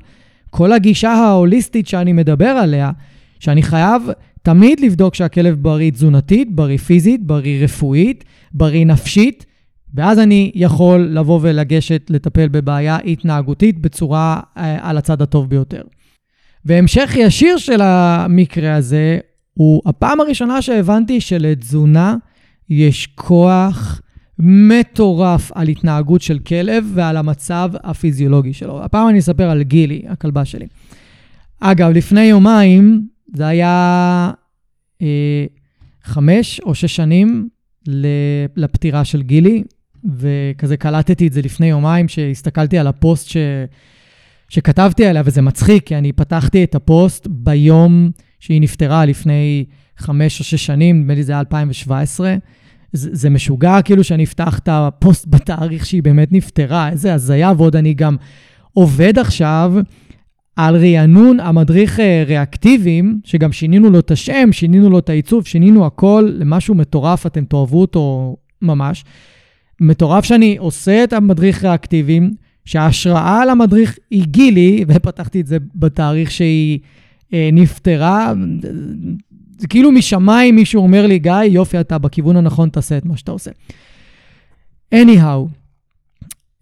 [0.50, 2.90] כל הגישה ההוליסטית שאני מדבר עליה,
[3.40, 4.02] שאני חייב
[4.42, 9.46] תמיד לבדוק שהכלב בריא תזונתית, בריא פיזית, בריא רפואית, בריא נפשית,
[9.94, 15.82] ואז אני יכול לבוא ולגשת לטפל בבעיה התנהגותית בצורה אה, על הצד הטוב ביותר.
[16.64, 19.18] והמשך ישיר של המקרה הזה
[19.58, 22.16] הוא הפעם הראשונה שהבנתי שלתזונה
[22.70, 24.00] יש כוח
[24.38, 28.84] מטורף על התנהגות של כלב ועל המצב הפיזיולוגי שלו.
[28.84, 30.66] הפעם אני אספר על גילי, הכלבה שלי.
[31.60, 34.30] אגב, לפני יומיים, זה היה
[35.02, 35.44] אה,
[36.02, 37.48] חמש או שש שנים
[38.56, 39.64] לפטירה של גילי,
[40.16, 43.36] וכזה קלטתי את זה לפני יומיים, שהסתכלתי על הפוסט ש...
[44.48, 48.10] שכתבתי עליה, וזה מצחיק, כי אני פתחתי את הפוסט ביום
[48.40, 49.64] שהיא נפטרה לפני
[49.96, 52.36] חמש או שש שנים, נדמה לי זה היה 2017,
[52.92, 57.76] זה, זה משוגע כאילו שאני אפתח את הפוסט בתאריך שהיא באמת נפטרה, איזה הזיה, ועוד
[57.76, 58.16] אני גם
[58.72, 59.74] עובד עכשיו
[60.56, 65.86] על רענון המדריך אה, ריאקטיביים, שגם שינינו לו את השם, שינינו לו את העיצוב, שינינו
[65.86, 69.04] הכל למשהו מטורף, אתם תאהבו אותו ממש.
[69.80, 72.30] מטורף שאני עושה את המדריך ריאקטיביים,
[72.64, 76.78] שההשראה על המדריך היא גילי, ופתחתי את זה בתאריך שהיא
[77.32, 78.32] אה, נפטרה.
[79.58, 83.30] זה כאילו משמיים מישהו אומר לי, גיא, יופי, אתה בכיוון הנכון, תעשה את מה שאתה
[83.32, 83.50] עושה.
[84.94, 85.48] anyhow,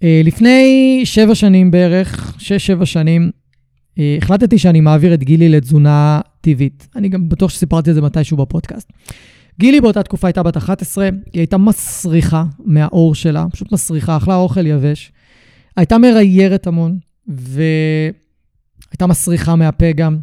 [0.02, 3.30] אה, לפני שבע שנים בערך, שש-שבע שנים,
[3.98, 6.88] אה, החלטתי שאני מעביר את גילי לתזונה טבעית.
[6.96, 8.92] אני גם בטוח שסיפרתי את זה מתישהו בפודקאסט.
[9.58, 14.66] גילי באותה תקופה הייתה בת 11, היא הייתה מסריחה מהאור שלה, פשוט מסריחה, אכלה אוכל
[14.66, 15.12] יבש.
[15.76, 16.98] הייתה מריירת המון,
[17.28, 20.18] והייתה מסריחה מהפה גם.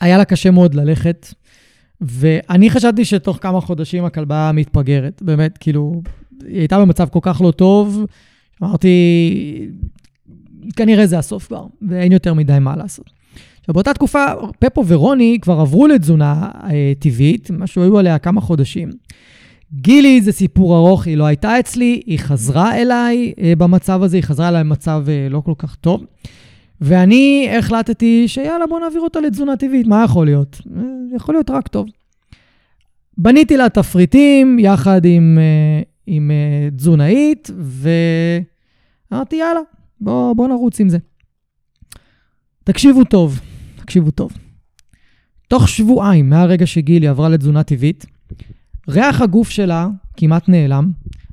[0.00, 1.34] היה לה קשה מאוד ללכת,
[2.00, 5.22] ואני חשבתי שתוך כמה חודשים הכלבה מתפגרת.
[5.22, 6.02] באמת, כאילו,
[6.46, 8.06] היא הייתה במצב כל כך לא טוב,
[8.62, 9.68] אמרתי,
[10.76, 13.10] כנראה זה הסוף כבר, ואין יותר מדי מה לעשות.
[13.60, 14.24] עכשיו, באותה תקופה,
[14.58, 18.90] פפו ורוני כבר עברו לתזונה אה, טבעית, משהו היו עליה כמה חודשים.
[19.72, 24.24] גילי זה סיפור ארוך, היא לא הייתה אצלי, היא חזרה אליי אה, במצב הזה, היא
[24.24, 26.04] חזרה אליי במצב אה, לא כל כך טוב.
[26.80, 30.60] ואני החלטתי שיאללה, בוא נעביר אותה לתזונה טבעית, מה יכול להיות?
[31.16, 31.86] יכול להיות רק טוב.
[33.18, 37.50] בניתי לה תפריטים יחד עם, אה, עם אה, תזונאית,
[39.10, 39.60] ואמרתי, יאללה,
[40.00, 40.98] בוא, בוא נרוץ עם זה.
[42.64, 43.40] תקשיבו טוב,
[43.76, 44.32] תקשיבו טוב.
[45.48, 48.06] תוך שבועיים מהרגע שגילי עברה לתזונה טבעית,
[48.88, 50.90] ריח הגוף שלה כמעט נעלם,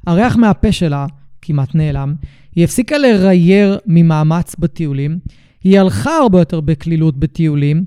[0.07, 1.05] הריח מהפה שלה
[1.43, 2.15] כמעט נעלם,
[2.55, 5.19] היא הפסיקה לרייר ממאמץ בטיולים,
[5.63, 7.85] היא הלכה הרבה יותר בקלילות בטיולים,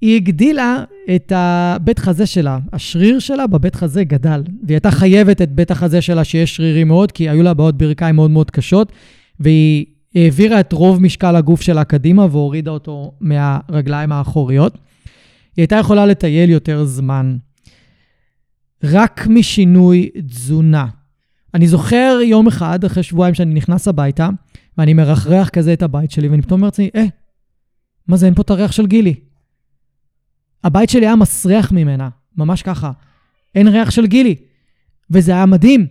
[0.00, 2.58] היא הגדילה את הבית חזה שלה.
[2.72, 7.12] השריר שלה בבית חזה גדל, והיא הייתה חייבת את בית החזה שלה שיש שרירים מאוד,
[7.12, 8.92] כי היו לה בעיות ברכיים מאוד מאוד קשות,
[9.40, 14.74] והיא העבירה את רוב משקל הגוף שלה קדימה והורידה אותו מהרגליים האחוריות.
[15.56, 17.36] היא הייתה יכולה לטייל יותר זמן.
[18.84, 20.86] רק משינוי תזונה.
[21.58, 24.28] אני זוכר יום אחד, אחרי שבועיים שאני נכנס הביתה,
[24.78, 27.04] ואני מרחרח כזה את הבית שלי, ואני פתאום אומר לעצמי, אה,
[28.08, 29.14] מה זה, אין פה את הריח של גילי.
[30.64, 32.90] הבית שלי היה מסריח ממנה, ממש ככה.
[33.54, 34.34] אין ריח של גילי.
[35.10, 35.86] וזה היה מדהים.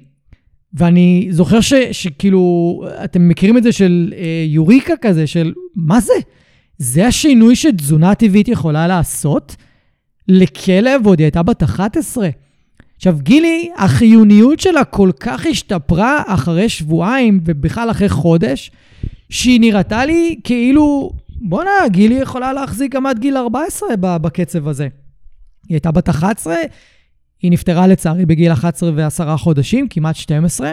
[0.74, 6.14] ואני זוכר ש, שכאילו, אתם מכירים את זה של אה, יוריקה כזה, של מה זה?
[6.78, 9.56] זה השינוי שתזונה טבעית יכולה לעשות
[10.28, 12.30] לכלב, ועוד היא הייתה בת 11.
[12.98, 18.72] עכשיו, גילי, החיוניות שלה כל כך השתפרה אחרי שבועיים, ובכלל אחרי חודש,
[19.30, 24.84] שהיא נראתה לי כאילו, בואנה, גילי יכולה להחזיק גם עד גיל 14 בקצב הזה.
[24.84, 26.56] היא הייתה בת 11,
[27.42, 30.72] היא נפטרה לצערי בגיל 11 ו-10 חודשים, כמעט 12,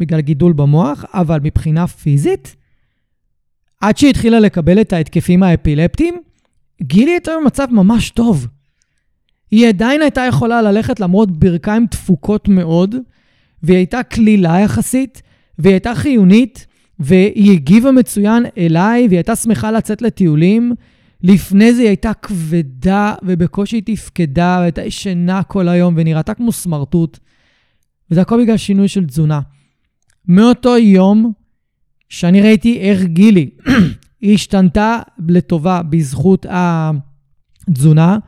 [0.00, 2.56] בגלל גידול במוח, אבל מבחינה פיזית,
[3.80, 6.22] עד שהיא התחילה לקבל את ההתקפים האפילפטיים,
[6.82, 8.46] גילי הייתה במצב ממש טוב.
[9.50, 12.94] היא עדיין הייתה יכולה ללכת למרות ברכיים תפוקות מאוד,
[13.62, 15.22] והיא הייתה קלילה יחסית,
[15.58, 16.66] והיא הייתה חיונית,
[16.98, 20.72] והיא הגיבה מצוין אליי, והיא הייתה שמחה לצאת לטיולים.
[21.22, 27.18] לפני זה היא הייתה כבדה ובקושי תפקדה, והייתה ישנה כל היום ונראתה כמו סמרטוט.
[28.10, 29.40] וזה הכל בגלל שינוי של תזונה.
[30.28, 31.32] מאותו יום
[32.08, 33.50] שאני ראיתי איך גילי,
[34.20, 38.18] היא השתנתה לטובה בזכות התזונה,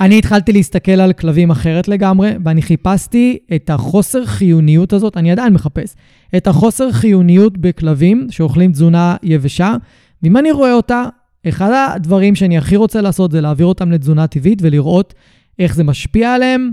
[0.00, 5.52] אני התחלתי להסתכל על כלבים אחרת לגמרי, ואני חיפשתי את החוסר חיוניות הזאת, אני עדיין
[5.52, 5.96] מחפש,
[6.36, 9.76] את החוסר חיוניות בכלבים שאוכלים תזונה יבשה,
[10.22, 11.04] ואם אני רואה אותה,
[11.48, 15.14] אחד הדברים שאני הכי רוצה לעשות זה להעביר אותם לתזונה טבעית ולראות
[15.58, 16.70] איך זה משפיע עליהם.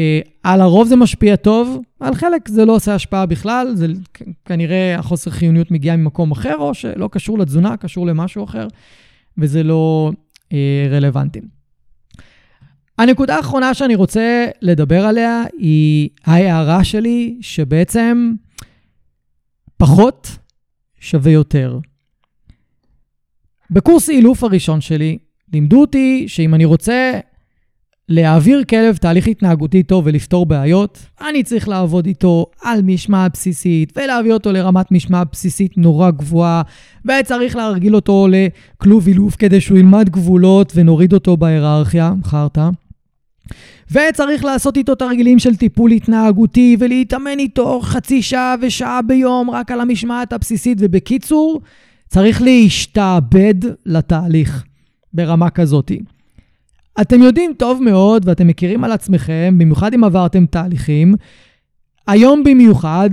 [0.00, 3.86] אה, על הרוב זה משפיע טוב, על חלק זה לא עושה השפעה בכלל, זה
[4.44, 8.68] כנראה החוסר חיוניות מגיעה ממקום אחר, או שלא קשור לתזונה, קשור למשהו אחר,
[9.38, 10.12] וזה לא
[10.52, 11.40] אה, רלוונטי.
[13.00, 18.32] הנקודה האחרונה שאני רוצה לדבר עליה היא ההערה שלי, שבעצם
[19.76, 20.28] פחות
[21.00, 21.78] שווה יותר.
[23.70, 25.18] בקורס אילוף הראשון שלי,
[25.52, 27.18] לימדו אותי שאם אני רוצה
[28.08, 30.98] להעביר כלב תהליך התנהגותי טוב ולפתור בעיות,
[31.28, 36.62] אני צריך לעבוד איתו על משמעת בסיסית, ולהביא אותו לרמת משמעת בסיסית נורא גבוהה,
[37.04, 42.70] וצריך להרגיל אותו לכלוב אילוף כדי שהוא ילמד גבולות ונוריד אותו בהיררכיה, חרטא.
[43.92, 49.80] וצריך לעשות איתו תרגילים של טיפול התנהגותי ולהתאמן איתו חצי שעה ושעה ביום רק על
[49.80, 50.78] המשמעת הבסיסית.
[50.80, 51.60] ובקיצור,
[52.08, 53.54] צריך להשתעבד
[53.86, 54.64] לתהליך
[55.12, 55.92] ברמה כזאת.
[57.00, 61.14] אתם יודעים טוב מאוד ואתם מכירים על עצמכם, במיוחד אם עברתם תהליכים,
[62.06, 63.10] היום במיוחד,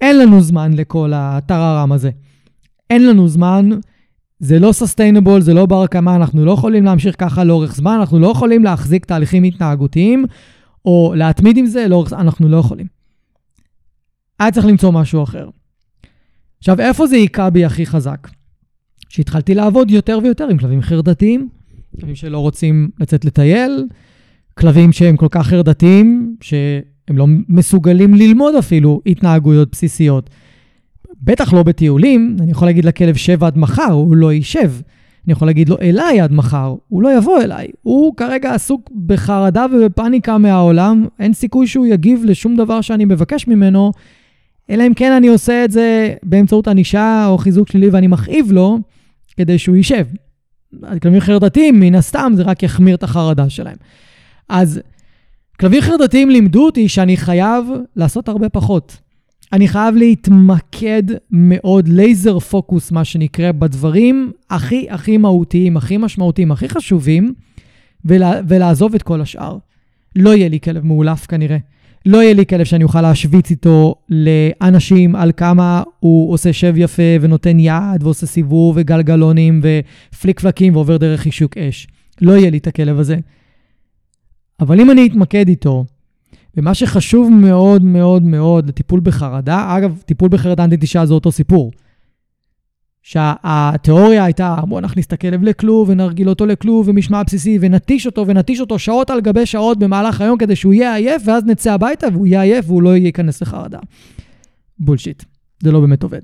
[0.00, 2.10] אין לנו זמן לכל הטררם הזה.
[2.90, 3.70] אין לנו זמן,
[4.38, 8.18] זה לא סוסטיינבול, זה לא בר קמה, אנחנו לא יכולים להמשיך ככה לאורך זמן, אנחנו
[8.18, 10.24] לא יכולים להחזיק תהליכים התנהגותיים,
[10.84, 12.86] או להתמיד עם זה לאורך זמן, אנחנו לא יכולים.
[14.40, 15.48] היה צריך למצוא משהו אחר.
[16.58, 18.28] עכשיו, איפה זה היכה בי הכי חזק?
[19.08, 21.48] שהתחלתי לעבוד יותר ויותר עם כלבים חרדתיים,
[22.00, 23.84] כלבים שלא רוצים לצאת לטייל,
[24.54, 30.30] כלבים שהם כל כך חרדתיים, שהם לא מסוגלים ללמוד אפילו התנהגויות בסיסיות.
[31.22, 34.72] בטח לא בטיולים, אני יכול להגיד לכלב שב עד מחר, הוא לא יישב.
[35.26, 37.66] אני יכול להגיד לו אליי עד מחר, הוא לא יבוא אליי.
[37.82, 43.92] הוא כרגע עסוק בחרדה ובפאניקה מהעולם, אין סיכוי שהוא יגיב לשום דבר שאני מבקש ממנו,
[44.70, 48.78] אלא אם כן אני עושה את זה באמצעות ענישה או חיזוק שלילי ואני מכאיב לו,
[49.36, 50.06] כדי שהוא יישב.
[51.02, 53.76] כלבים חרדתיים, מן הסתם, זה רק יחמיר את החרדה שלהם.
[54.48, 54.80] אז
[55.60, 57.64] כלבים חרדתיים לימדו אותי שאני חייב
[57.96, 58.96] לעשות הרבה פחות.
[59.52, 66.68] אני חייב להתמקד מאוד, לייזר פוקוס, מה שנקרא, בדברים הכי הכי מהותיים, הכי משמעותיים, הכי
[66.68, 67.34] חשובים,
[68.04, 69.58] ולה, ולעזוב את כל השאר.
[70.16, 71.56] לא יהיה לי כלב מאולף כנראה.
[72.06, 77.02] לא יהיה לי כלב שאני אוכל להשוויץ איתו לאנשים על כמה הוא עושה שב יפה
[77.20, 79.60] ונותן יד ועושה סיבוב וגלגלונים
[80.12, 81.86] ופליק פלקים ועובר דרך חישוק אש.
[82.20, 83.16] לא יהיה לי את הכלב הזה.
[84.60, 85.84] אבל אם אני אתמקד איתו,
[86.56, 91.72] ומה שחשוב מאוד מאוד מאוד לטיפול בחרדה, אגב, טיפול בחרדה אנטי-תשעה זה אותו סיפור.
[93.02, 98.60] שהתיאוריה הייתה, בואו נכניס את הכלב לכלוב ונרגיל אותו לכלוב ומשמע בסיסי ונטיש אותו ונטיש
[98.60, 102.26] אותו שעות על גבי שעות במהלך היום כדי שהוא יהיה עייף ואז נצא הביתה והוא
[102.26, 103.78] יהיה עייף והוא לא ייכנס לחרדה.
[104.78, 105.24] בולשיט,
[105.62, 106.20] זה לא באמת עובד.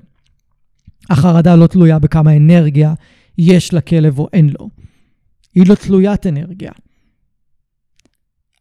[1.09, 2.93] החרדה לא תלויה בכמה אנרגיה
[3.37, 4.69] יש לכלב או אין לו.
[5.55, 6.71] היא לא תלוית אנרגיה.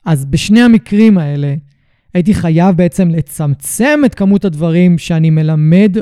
[0.04, 1.54] אז בשני המקרים האלה,
[2.14, 5.96] הייתי חייב בעצם לצמצם את כמות הדברים שאני מלמד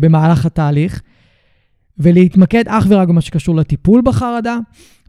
[0.00, 1.02] במהלך התהליך,
[1.98, 4.58] ולהתמקד אך ורק במה שקשור לטיפול בחרדה,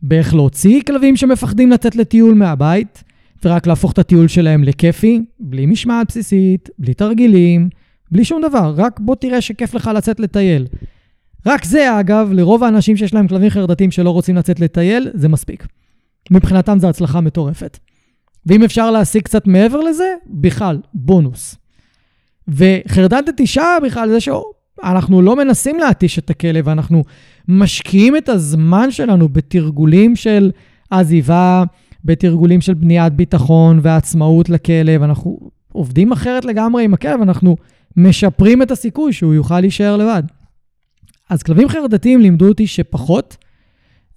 [0.04, 3.04] באיך להוציא כלבים שמפחדים לצאת לטיול מהבית,
[3.46, 7.70] ורק להפוך את הטיול שלהם לכיפי, בלי משמעת בסיסית, בלי תרגילים,
[8.12, 10.68] בלי שום דבר, רק בוא תראה שכיף לך לצאת לטייל.
[11.46, 15.68] רק זה, אגב, לרוב האנשים שיש להם כלבים חרדתיים שלא רוצים לצאת לטייל, זה מספיק.
[16.32, 17.78] מבחינתם זו הצלחה מטורפת.
[18.46, 21.56] ואם אפשר להשיג קצת מעבר לזה, בכלל, בונוס.
[22.48, 27.04] וחרדת נטישה בכלל זה שאנחנו לא מנסים להתיש את הכלב, אנחנו
[27.48, 30.52] משקיעים את הזמן שלנו בתרגולים של
[30.90, 31.64] עזיבה,
[32.06, 35.04] בתרגולים של בניית ביטחון ועצמאות לכלב.
[35.04, 35.40] אנחנו
[35.72, 37.56] עובדים אחרת לגמרי עם הכלב, אנחנו
[37.98, 40.24] משפרים את הסיכוי שהוא יוכל להישאר לבד.
[41.30, 43.38] אז כלבים חרדתיים לימדו אותי שפחות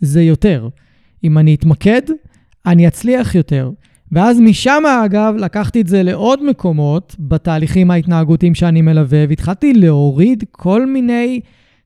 [0.00, 0.68] זה יותר.
[1.24, 2.02] אם אני אתמקד,
[2.66, 3.70] אני אצליח יותר.
[4.12, 10.86] ואז משם, אגב, לקחתי את זה לעוד מקומות בתהליכים ההתנהגותיים שאני מלווה, והתחלתי להוריד כל
[10.86, 11.40] מיני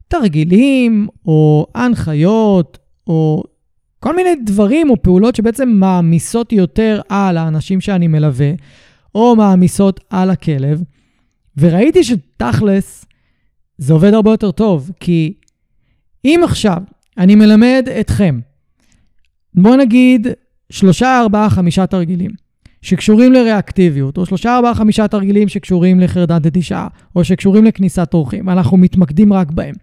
[0.09, 3.43] תרגילים או הנחיות או
[4.01, 8.53] כל מיני דברים או פעולות שבעצם מעמיסות יותר על האנשים שאני מלווה,
[9.14, 10.82] או מעמיסות על הכלב.
[11.57, 13.05] וראיתי שתכלס,
[13.78, 15.34] זה עובד הרבה יותר טוב, כי
[16.24, 16.82] אם עכשיו
[17.18, 18.41] אני מלמד אתכם,
[19.55, 20.26] בוא נגיד
[20.70, 22.30] שלושה, ארבעה, חמישה תרגילים
[22.82, 26.86] שקשורים לריאקטיביות, או שלושה, ארבעה, חמישה תרגילים שקשורים לחרדת נטישה,
[27.16, 28.49] או שקשורים לכניסת אורחים.
[28.49, 29.74] אנחנו מתמקדים רק בהם.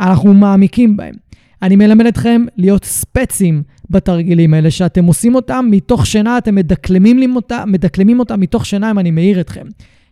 [0.00, 1.14] אנחנו מעמיקים בהם.
[1.62, 7.68] אני מלמד אתכם להיות ספצים בתרגילים האלה, שאתם עושים אותם מתוך שינה, אתם מדקלמים אותם,
[7.72, 9.66] מדקלמים אותם מתוך שינה אם אני מעיר אתכם.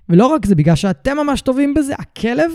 [0.09, 2.51] ולא רק זה, בגלל שאתם ממש טובים בזה, הכלב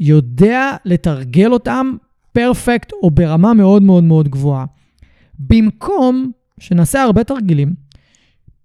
[0.00, 1.96] יודע לתרגל אותם
[2.32, 4.64] פרפקט או ברמה מאוד מאוד מאוד גבוהה.
[5.38, 6.30] במקום
[6.60, 7.74] שנעשה הרבה תרגילים,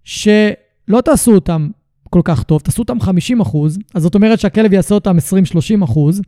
[0.04, 1.68] שלא תעשו אותם
[2.10, 5.16] כל כך טוב, תעשו אותם 50 אחוז, אז זאת אומרת שהכלב יעשה אותם
[5.80, 6.22] 20-30 אחוז,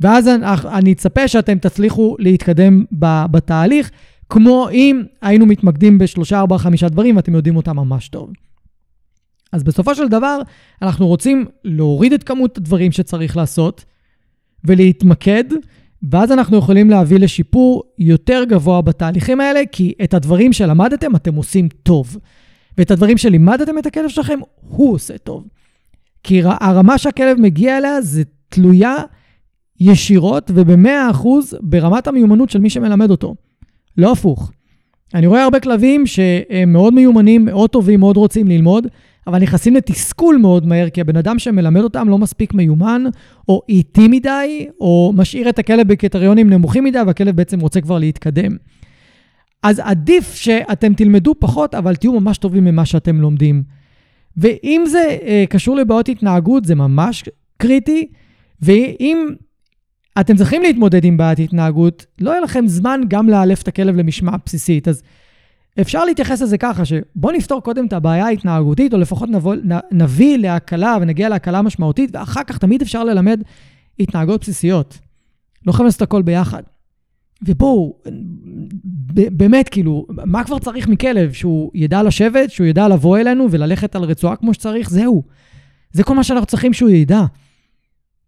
[0.00, 0.28] ואז
[0.72, 2.84] אני אצפה שאתם תצליחו להתקדם
[3.30, 3.90] בתהליך,
[4.28, 8.30] כמו אם היינו מתמקדים בשלושה, ארבעה, חמישה דברים ואתם יודעים אותם ממש טוב.
[9.52, 10.40] אז בסופו של דבר,
[10.82, 13.84] אנחנו רוצים להוריד את כמות הדברים שצריך לעשות
[14.64, 15.44] ולהתמקד
[16.02, 21.68] ואז אנחנו יכולים להביא לשיפור יותר גבוה בתהליכים האלה, כי את הדברים שלמדתם אתם עושים
[21.82, 22.16] טוב.
[22.78, 24.38] ואת הדברים שלימדתם את הכלב שלכם,
[24.68, 25.48] הוא עושה טוב.
[26.22, 28.96] כי הרמה שהכלב מגיע אליה זה תלויה
[29.80, 31.26] ישירות וב-100%
[31.60, 33.34] ברמת המיומנות של מי שמלמד אותו.
[33.98, 34.52] לא הפוך.
[35.14, 38.86] אני רואה הרבה כלבים שהם מאוד מיומנים, מאוד טובים, מאוד רוצים ללמוד,
[39.28, 43.04] אבל נכנסים לתסכול מאוד מהר, כי הבן אדם שמלמד אותם לא מספיק מיומן,
[43.48, 48.56] או איטי מדי, או משאיר את הכלב בקריטריונים נמוכים מדי, והכלב בעצם רוצה כבר להתקדם.
[49.62, 53.62] אז עדיף שאתם תלמדו פחות, אבל תהיו ממש טובים ממה שאתם לומדים.
[54.36, 57.24] ואם זה אה, קשור לבעיות התנהגות, זה ממש
[57.56, 58.08] קריטי,
[58.62, 59.28] ואם
[60.20, 64.32] אתם צריכים להתמודד עם בעיית התנהגות, לא יהיה לכם זמן גם לאלף את הכלב למשמע
[64.46, 64.88] בסיסית.
[64.88, 65.02] אז
[65.80, 69.54] אפשר להתייחס לזה ככה, שבואו נפתור קודם את הבעיה ההתנהגותית, או לפחות נבוא,
[69.92, 73.42] נביא להקלה ונגיע להקלה משמעותית, ואחר כך תמיד אפשר ללמד
[74.00, 74.98] התנהגות בסיסיות.
[75.66, 76.62] לא חייבים לעשות הכל ביחד.
[77.42, 77.96] ובואו,
[79.12, 81.32] באמת, כאילו, מה כבר צריך מכלב?
[81.32, 84.90] שהוא ידע לשבת, שהוא ידע לבוא אלינו וללכת על רצועה כמו שצריך?
[84.90, 85.22] זהו.
[85.92, 87.22] זה כל מה שאנחנו צריכים שהוא ידע.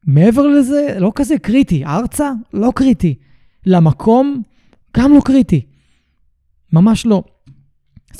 [0.05, 1.85] מעבר לזה, לא כזה קריטי.
[1.85, 2.33] ארצה?
[2.53, 3.15] לא קריטי.
[3.67, 4.43] למקום?
[4.97, 5.61] גם לא קריטי.
[6.73, 7.23] ממש לא.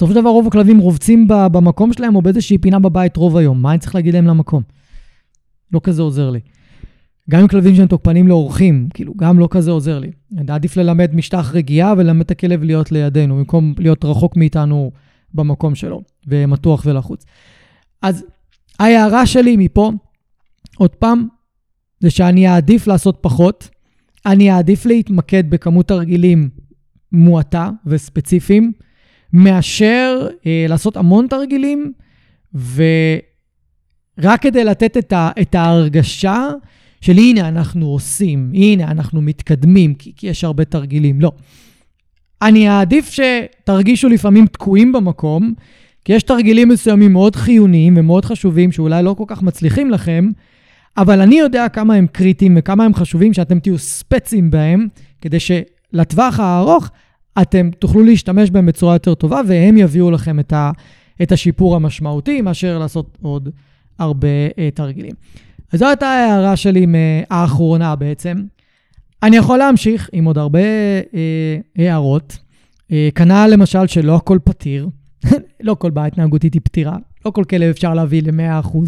[0.01, 3.63] בסופו של דבר רוב הכלבים רובצים במקום שלהם או באיזושהי פינה בבית רוב היום.
[3.63, 4.63] מה אני צריך להגיד להם למקום?
[5.73, 6.41] לא כזה עוזר לי.
[7.31, 10.11] גם עם כלבים שהם תוקפנים לאורחים, כאילו, גם לא כזה עוזר לי.
[10.49, 14.91] עדיף ללמד משטח רגיעה וללמד את הכלב להיות לידינו, במקום להיות רחוק מאיתנו
[15.35, 17.25] במקום שלו, ומתוח ולחוץ.
[18.03, 18.25] אז
[18.79, 19.93] ההערה שלי מפה,
[20.77, 21.29] עוד פעם,
[22.01, 23.69] זה שאני אעדיף לעשות פחות,
[24.27, 26.49] אני אעדיף להתמקד בכמות תרגילים
[27.13, 28.73] מועטה וספציפיים,
[29.33, 31.93] מאשר אה, לעשות המון תרגילים,
[32.55, 36.49] ורק כדי לתת את, ה, את ההרגשה
[37.01, 41.21] של הנה אנחנו עושים, הנה אנחנו מתקדמים, כי, כי יש הרבה תרגילים.
[41.21, 41.33] לא.
[42.43, 45.55] אני אעדיף שתרגישו לפעמים תקועים במקום,
[46.05, 50.31] כי יש תרגילים מסוימים מאוד חיוניים ומאוד חשובים, שאולי לא כל כך מצליחים לכם,
[50.97, 54.87] אבל אני יודע כמה הם קריטיים וכמה הם חשובים שאתם תהיו ספצים בהם,
[55.21, 56.91] כדי שלטווח הארוך
[57.43, 60.71] אתם תוכלו להשתמש בהם בצורה יותר טובה, והם יביאו לכם את, ה,
[61.23, 63.49] את השיפור המשמעותי, מאשר לעשות עוד
[63.99, 65.13] הרבה uh, תרגילים.
[65.73, 68.43] אז זו הייתה ההערה שלי מהאחרונה בעצם.
[69.23, 70.59] אני יכול להמשיך עם עוד הרבה
[71.15, 72.39] אה, הערות.
[72.93, 74.89] אה, כנ"ל למשל שלא הכל פתיר,
[75.61, 78.79] לא כל בעיה התנהגותית היא פתירה, לא כל כלב אפשר להביא ל-100%.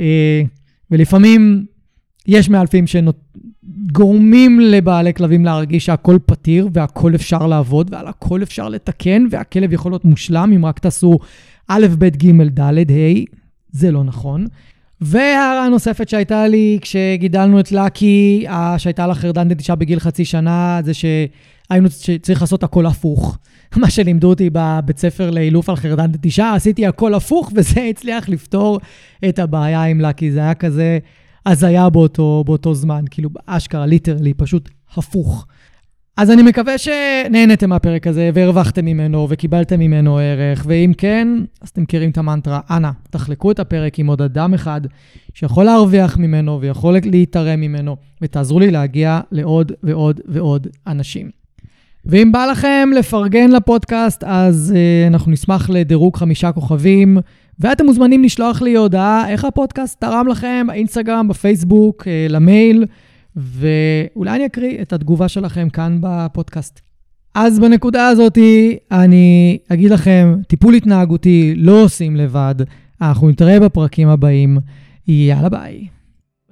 [0.00, 0.42] אה,
[0.90, 1.66] ולפעמים
[2.26, 2.86] יש מאלפים
[3.66, 9.92] שגורמים לבעלי כלבים להרגיש שהכל פתיר והכל אפשר לעבוד ועל הכל אפשר לתקן והכלב יכול
[9.92, 11.18] להיות מושלם אם רק תעשו
[11.68, 13.24] א', ב', ג', ד', ה',
[13.70, 14.46] זה לא נכון.
[15.00, 18.44] והערה נוספת שהייתה לי כשגידלנו את לקי,
[18.78, 23.38] שהייתה לה חרדן נטישה בגיל חצי שנה, זה שהיינו, שצריך לעשות הכל הפוך.
[23.76, 28.80] מה שלימדו אותי בבית ספר לאילוף על חרדן נטישה, עשיתי הכל הפוך, וזה הצליח לפתור
[29.28, 30.32] את הבעיה עם לקי.
[30.32, 30.98] זה היה כזה
[31.46, 35.46] הזיה באותו, באותו זמן, כאילו, אשכרה, ליטרלי, פשוט הפוך.
[36.16, 41.28] אז אני מקווה שנהנתם מהפרק הזה והרווחתם ממנו וקיבלתם ממנו ערך, ואם כן,
[41.62, 44.80] אז אתם מכירים את המנטרה, אנא, תחלקו את הפרק עם עוד אדם אחד
[45.34, 51.30] שיכול להרוויח ממנו ויכול להתערם ממנו, ותעזרו לי להגיע לעוד ועוד ועוד אנשים.
[52.04, 57.18] ואם בא לכם לפרגן לפודקאסט, אז uh, אנחנו נשמח לדירוג חמישה כוכבים,
[57.60, 62.84] ואתם מוזמנים לשלוח לי הודעה איך הפודקאסט תרם לכם, באינסטגרם, בפייסבוק, uh, למייל.
[63.36, 66.80] ואולי אני אקריא את התגובה שלכם כאן בפודקאסט.
[67.34, 68.38] אז בנקודה הזאת
[68.92, 72.54] אני אגיד לכם, טיפול התנהגותי לא עושים לבד,
[73.00, 74.58] אנחנו נתראה בפרקים הבאים.
[75.08, 75.86] יאללה ביי.